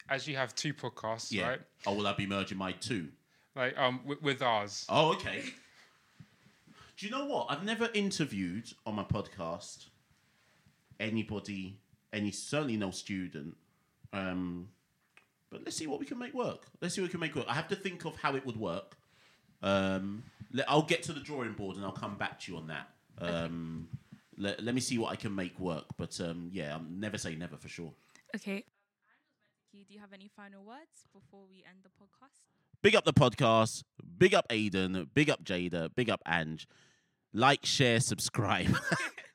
as 0.09 0.27
you 0.27 0.35
have 0.35 0.53
two 0.53 0.75
podcasts, 0.75 1.31
Yeah. 1.31 1.49
right? 1.49 1.61
Oh, 1.87 1.95
will 1.95 2.05
I 2.05 2.13
be 2.13 2.27
merging 2.27 2.59
my 2.59 2.71
two? 2.71 3.07
Like, 3.55 3.75
um, 3.79 4.01
with, 4.05 4.21
with 4.21 4.43
ours. 4.43 4.85
Oh, 4.87 5.13
okay. 5.13 5.41
Do 6.97 7.05
you 7.07 7.11
know 7.11 7.25
what? 7.25 7.47
I've 7.49 7.63
never 7.63 7.89
interviewed 7.95 8.71
on 8.85 8.93
my 8.93 9.03
podcast 9.03 9.87
anybody, 10.99 11.79
any 12.13 12.29
certainly 12.29 12.77
no 12.77 12.91
student. 12.91 13.57
Um, 14.13 14.67
but 15.49 15.63
let's 15.65 15.77
see 15.77 15.87
what 15.87 15.99
we 15.99 16.05
can 16.05 16.19
make 16.19 16.35
work. 16.35 16.67
Let's 16.79 16.93
see 16.93 17.01
what 17.01 17.07
we 17.07 17.11
can 17.11 17.21
make 17.21 17.33
work. 17.33 17.47
I 17.49 17.55
have 17.55 17.69
to 17.69 17.75
think 17.75 18.05
of 18.05 18.15
how 18.17 18.35
it 18.35 18.45
would 18.45 18.57
work. 18.57 18.97
Um, 19.63 20.21
let, 20.53 20.69
I'll 20.69 20.83
get 20.83 21.01
to 21.03 21.11
the 21.11 21.21
drawing 21.21 21.53
board 21.53 21.75
and 21.75 21.83
I'll 21.83 21.91
come 21.91 22.19
back 22.19 22.39
to 22.41 22.51
you 22.51 22.59
on 22.59 22.67
that. 22.67 22.89
Um, 23.17 23.87
let, 24.37 24.63
let 24.63 24.75
me 24.75 24.81
see 24.81 24.97
what 24.97 25.11
I 25.11 25.15
can 25.15 25.33
make 25.33 25.59
work. 25.59 25.85
But 25.97 26.19
um, 26.21 26.49
yeah, 26.51 26.75
I'm 26.75 26.99
never 26.99 27.17
say 27.17 27.35
never 27.35 27.57
for 27.57 27.67
sure. 27.67 27.93
Okay. 28.35 28.65
Do 29.73 29.93
you 29.93 29.99
have 29.99 30.13
any 30.13 30.29
final 30.33 30.63
words 30.63 31.05
before 31.13 31.41
we 31.49 31.57
end 31.67 31.79
the 31.83 31.89
podcast? 31.89 32.39
Big 32.81 32.95
up 32.95 33.03
the 33.03 33.13
podcast. 33.13 33.83
Big 34.17 34.33
up 34.33 34.47
Aiden. 34.49 35.07
Big 35.13 35.29
up 35.29 35.43
Jada. 35.43 35.89
Big 35.93 36.09
up 36.09 36.21
Ange. 36.25 36.65
Like, 37.33 37.65
share, 37.65 37.99
subscribe. 37.99 38.73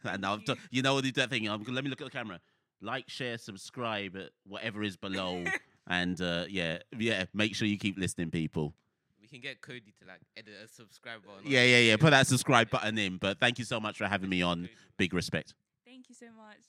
and 0.04 0.24
I'm 0.24 0.42
t- 0.42 0.54
you 0.70 0.82
know 0.82 0.94
what 0.94 1.04
do 1.04 1.12
that 1.12 1.30
thing. 1.30 1.48
I'm, 1.48 1.64
let 1.64 1.84
me 1.84 1.90
look 1.90 2.00
at 2.00 2.04
the 2.04 2.10
camera. 2.10 2.40
Like, 2.80 3.08
share, 3.08 3.38
subscribe. 3.38 4.16
Whatever 4.46 4.82
is 4.82 4.96
below. 4.96 5.44
and 5.88 6.20
uh, 6.20 6.44
yeah, 6.48 6.78
yeah. 6.96 7.24
Make 7.34 7.54
sure 7.54 7.66
you 7.66 7.78
keep 7.78 7.98
listening, 7.98 8.30
people. 8.30 8.74
We 9.30 9.38
can 9.38 9.42
get 9.42 9.60
Cody 9.60 9.92
to 10.00 10.06
like 10.06 10.20
edit 10.38 10.54
a 10.64 10.68
subscribe 10.68 11.22
button. 11.22 11.42
Yeah, 11.44 11.62
yeah, 11.62 11.78
yeah. 11.80 11.96
Put 11.96 12.10
that 12.10 12.26
subscribe 12.26 12.70
button 12.70 12.96
in. 12.96 13.18
But 13.18 13.38
thank 13.38 13.58
you 13.58 13.64
so 13.66 13.78
much 13.78 13.98
for 13.98 14.06
having 14.06 14.30
me 14.30 14.40
on. 14.40 14.70
Big 14.96 15.12
respect. 15.12 15.54
Thank 15.84 16.08
you 16.08 16.14
so 16.14 16.26
much. 16.26 16.64